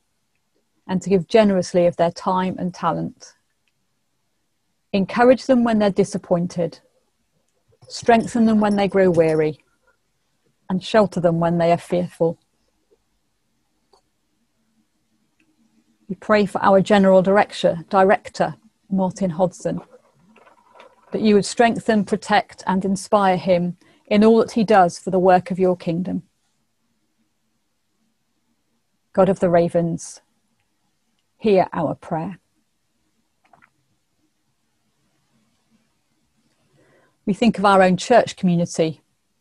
and 0.89 1.03
to 1.03 1.11
give 1.11 1.29
generously 1.29 1.87
of 1.87 1.97
their 1.97 2.11
time 2.11 2.57
and 2.59 2.73
talent. 2.73 3.35
Encourage 4.95 5.45
them 5.45 5.65
when 5.65 5.79
they're 5.79 5.91
disappointed, 5.91 6.81
strengthen 7.89 8.47
them 8.47 8.59
when 8.59 8.77
they 8.77 8.89
grow 8.89 9.11
weary, 9.11 9.59
and 10.71 10.83
shelter 10.83 11.21
them 11.21 11.41
when 11.41 11.59
they 11.59 11.71
are 11.71 11.77
fearful. 11.77 12.39
We 16.09 16.15
pray 16.15 16.47
for 16.47 16.63
our 16.65 16.81
General 16.81 17.21
Director, 17.21 17.85
Director 17.91 18.55
Martin 18.93 19.31
Hodson, 19.31 19.81
that 21.13 21.23
you 21.23 21.35
would 21.35 21.47
strengthen, 21.47 22.05
protect, 22.05 22.63
and 22.67 22.85
inspire 22.85 23.37
him 23.37 23.77
in 24.07 24.23
all 24.23 24.39
that 24.39 24.53
he 24.53 24.65
does 24.65 24.99
for 24.99 25.11
the 25.11 25.19
work 25.19 25.51
of 25.51 25.59
your 25.59 25.77
kingdom. 25.77 26.23
God 29.15 29.29
of 29.29 29.41
the 29.41 29.49
ravens, 29.49 30.21
hear 31.39 31.67
our 31.73 31.95
prayer. 31.95 32.39
We 37.25 37.35
think 37.35 37.59
of 37.59 37.65
our 37.65 37.83
own 37.83 37.97
church 37.97 38.37
community 38.37 39.01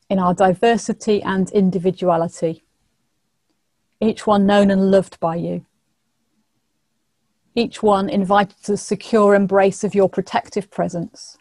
in 0.10 0.20
our 0.20 0.34
diversity 0.34 1.22
and 1.24 1.50
individuality, 1.52 2.64
each 4.00 4.28
one 4.28 4.46
known 4.46 4.72
and 4.72 4.92
loved 4.92 5.20
by 5.20 5.36
you 5.36 5.66
each 7.56 7.84
one 7.84 8.10
invited 8.10 8.58
to 8.64 8.74
the 8.74 8.78
secure 8.78 9.36
embrace 9.36 9.84
of 9.84 9.94
your 9.94 10.08
protective 10.08 10.70
presence. 10.72 11.38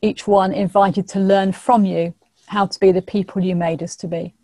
Each 0.00 0.26
one 0.26 0.52
invited 0.52 1.08
to 1.08 1.18
learn 1.18 1.52
from 1.52 1.84
you 1.84 2.14
how 2.46 2.66
to 2.66 2.80
be 2.80 2.92
the 2.92 3.02
people 3.02 3.42
you 3.42 3.54
made 3.54 3.82
us 3.82 3.96
to 3.96 4.08
be. 4.08 4.34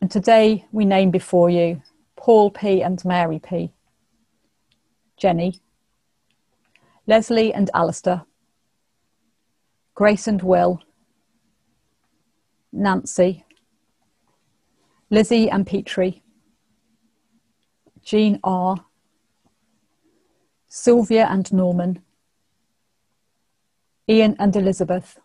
And 0.00 0.10
today 0.10 0.66
we 0.72 0.84
name 0.84 1.12
before 1.12 1.48
you 1.48 1.82
Paul 2.16 2.50
P. 2.50 2.82
and 2.82 3.04
Mary 3.04 3.38
P., 3.38 3.72
Jenny, 5.16 5.60
Leslie 7.06 7.54
and 7.54 7.70
Alistair, 7.72 8.24
Grace 9.94 10.26
and 10.26 10.42
Will, 10.42 10.80
Nancy, 12.72 13.44
Lizzie 15.10 15.50
and 15.50 15.66
Petrie, 15.66 16.22
Jean 18.02 18.40
R., 18.42 18.84
Sylvia 20.68 21.26
and 21.30 21.52
Norman, 21.52 22.02
Ian 24.08 24.36
and 24.38 24.54
Elizabeth, 24.56 25.18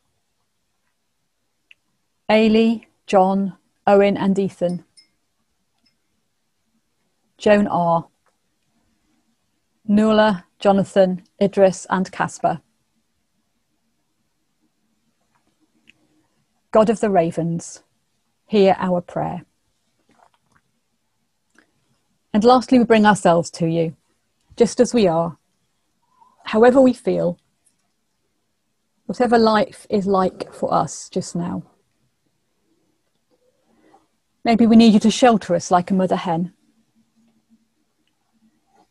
Ailey, 2.30 2.86
John, 3.06 3.58
Owen 3.86 4.18
and 4.18 4.38
Ethan, 4.38 4.84
Joan 7.38 7.68
R., 7.68 8.08
Nuala, 9.88 10.46
Jonathan, 10.60 11.24
Idris 11.42 11.88
and 11.90 12.12
Casper. 12.12 12.62
God 16.72 16.90
of 16.90 17.00
the 17.00 17.10
ravens, 17.10 17.84
hear 18.46 18.76
our 18.78 19.02
prayer. 19.02 19.46
And 22.34 22.44
lastly, 22.44 22.78
we 22.80 22.86
bring 22.86 23.06
ourselves 23.06 23.50
to 23.52 23.68
you, 23.68 23.96
just 24.56 24.80
as 24.80 24.94
we 24.94 25.08
are, 25.08 25.38
however 26.44 26.82
we 26.82 26.94
feel, 26.94 27.40
whatever 29.06 29.38
life 29.38 29.88
is 29.90 30.06
like 30.06 30.54
for 30.54 30.74
us 30.74 31.10
just 31.10 31.36
now. 31.36 31.64
Maybe 34.44 34.66
we 34.66 34.76
need 34.76 34.94
you 34.94 35.00
to 35.02 35.12
shelter 35.12 35.56
us 35.56 35.72
like 35.72 35.92
a 35.92 35.94
mother 35.94 36.16
hen. 36.16 36.54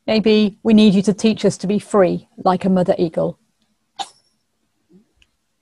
Maybe 0.07 0.59
we 0.63 0.75
need 0.75 0.95
you 0.95 1.03
to 1.03 1.15
teach 1.15 1.45
us 1.45 1.57
to 1.59 1.67
be 1.67 1.79
free 1.79 2.29
like 2.37 2.65
a 2.65 2.71
mother 2.71 2.95
eagle. 2.99 3.39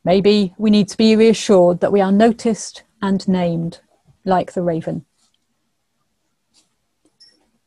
Maybe 0.05 0.55
we 0.59 0.71
need 0.71 0.89
to 0.89 0.97
be 0.97 1.17
reassured 1.17 1.81
that 1.81 1.93
we 1.93 2.01
are 2.01 2.13
noticed 2.13 2.83
and 3.01 3.27
named 3.27 3.81
like 4.25 4.53
the 4.53 4.63
raven. 4.63 5.07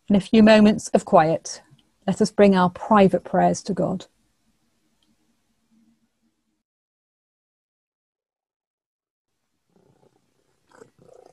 In 0.10 0.16
a 0.16 0.22
few 0.22 0.42
moments 0.42 0.88
of 0.90 1.04
quiet, 1.04 1.62
let 2.06 2.22
us 2.22 2.32
bring 2.32 2.56
our 2.56 2.70
private 2.70 3.26
prayers 3.26 3.62
to 3.64 3.74
God. 3.74 4.06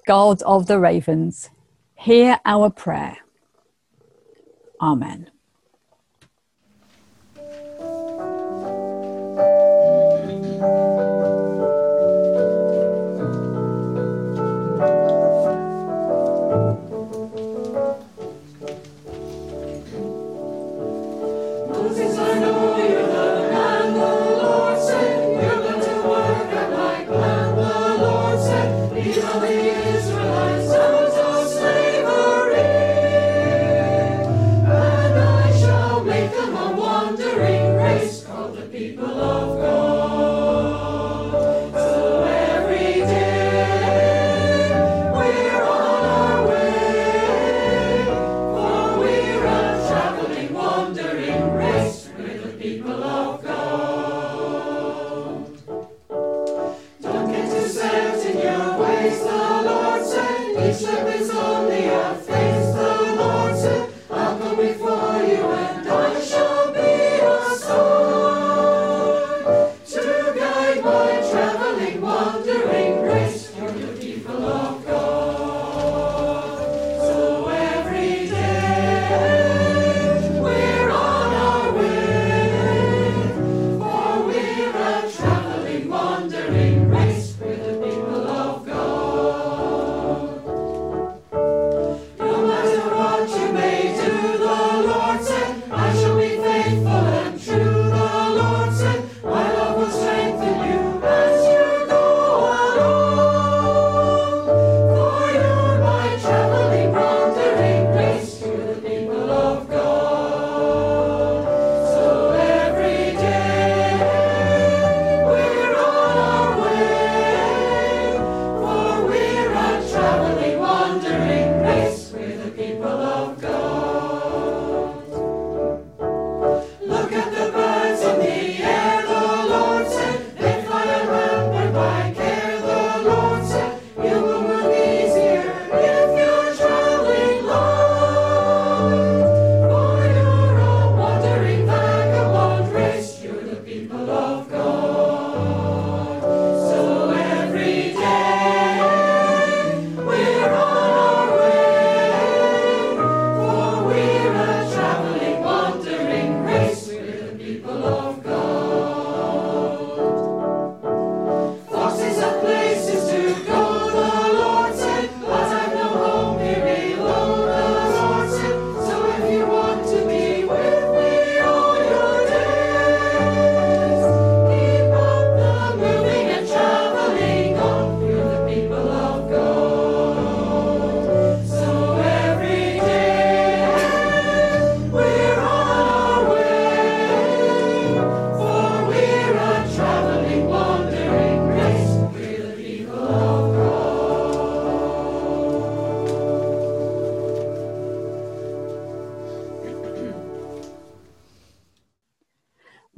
God 0.06 0.42
of 0.42 0.66
the 0.66 0.80
ravens, 0.80 1.50
hear 1.94 2.40
our 2.44 2.68
prayer. 2.68 3.18
Amen. 4.80 5.30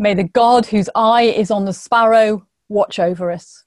May 0.06 0.14
the 0.14 0.22
God 0.22 0.66
whose 0.66 0.88
eye 0.94 1.24
is 1.24 1.50
on 1.50 1.64
the 1.64 1.72
sparrow 1.72 2.46
watch 2.68 3.00
over 3.00 3.28
us. 3.28 3.64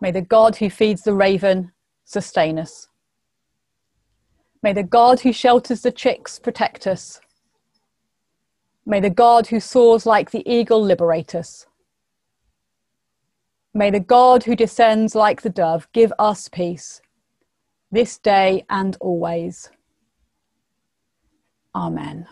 May 0.00 0.10
the 0.10 0.20
God 0.20 0.56
who 0.56 0.68
feeds 0.68 1.02
the 1.02 1.14
raven 1.14 1.70
sustain 2.04 2.58
us. 2.58 2.88
May 4.64 4.72
the 4.72 4.82
God 4.82 5.20
who 5.20 5.32
shelters 5.32 5.82
the 5.82 5.92
chicks 5.92 6.40
protect 6.40 6.88
us. 6.88 7.20
May 8.84 8.98
the 8.98 9.08
God 9.08 9.46
who 9.46 9.60
soars 9.60 10.06
like 10.06 10.32
the 10.32 10.42
eagle 10.44 10.82
liberate 10.82 11.36
us. 11.36 11.66
May 13.72 13.92
the 13.92 14.00
God 14.00 14.42
who 14.42 14.56
descends 14.56 15.14
like 15.14 15.42
the 15.42 15.50
dove 15.50 15.86
give 15.92 16.12
us 16.18 16.48
peace, 16.48 17.00
this 17.92 18.18
day 18.18 18.64
and 18.68 18.96
always. 19.00 19.70
Amen. 21.76 22.26